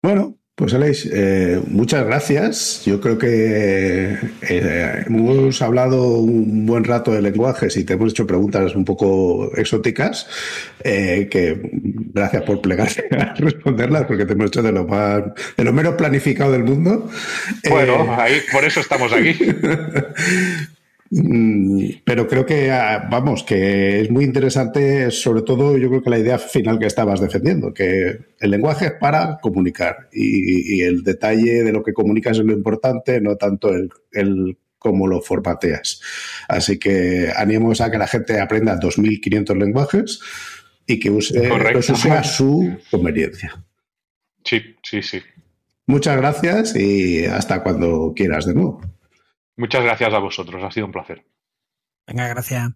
[0.03, 2.83] Bueno, pues Alex, eh, muchas gracias.
[2.85, 8.27] Yo creo que eh, hemos hablado un buen rato de lenguajes y te hemos hecho
[8.27, 10.27] preguntas un poco exóticas,
[10.83, 11.61] eh, que
[12.13, 15.23] gracias por plegarte a responderlas, porque te hemos hecho de lo más,
[15.57, 17.09] de lo menos planificado del mundo.
[17.71, 19.39] Bueno, ahí, por eso estamos aquí.
[21.11, 26.11] Mm, pero creo que, ah, vamos, que es muy interesante, sobre todo yo creo que
[26.11, 31.63] la idea final que estabas defendiendo, que el lenguaje es para comunicar y, el detalle
[31.65, 36.01] de lo que comunicas es lo importante, no tanto el, cómo lo formateas.
[36.47, 40.21] Así que animamos a que la gente aprenda 2.500 lenguajes
[40.87, 43.65] y que use, los use a su conveniencia.
[44.45, 45.21] Sí, sí, sí.
[45.87, 48.81] Muchas gracias y hasta cuando quieras de nuevo.
[49.59, 51.27] Muchas gracias a vosotros, ha sido un placer.
[52.07, 52.71] Venga, gracias.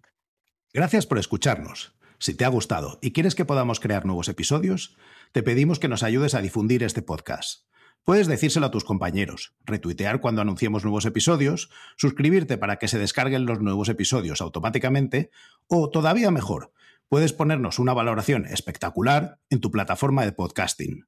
[0.73, 1.95] Gracias por escucharnos.
[2.19, 4.97] Si te ha gustado y quieres que podamos crear nuevos episodios,
[5.31, 7.69] te pedimos que nos ayudes a difundir este podcast.
[8.03, 13.45] Puedes decírselo a tus compañeros, retuitear cuando anunciemos nuevos episodios, suscribirte para que se descarguen
[13.45, 15.31] los nuevos episodios automáticamente
[15.67, 16.73] o, todavía mejor,
[17.07, 21.07] puedes ponernos una valoración espectacular en tu plataforma de podcasting.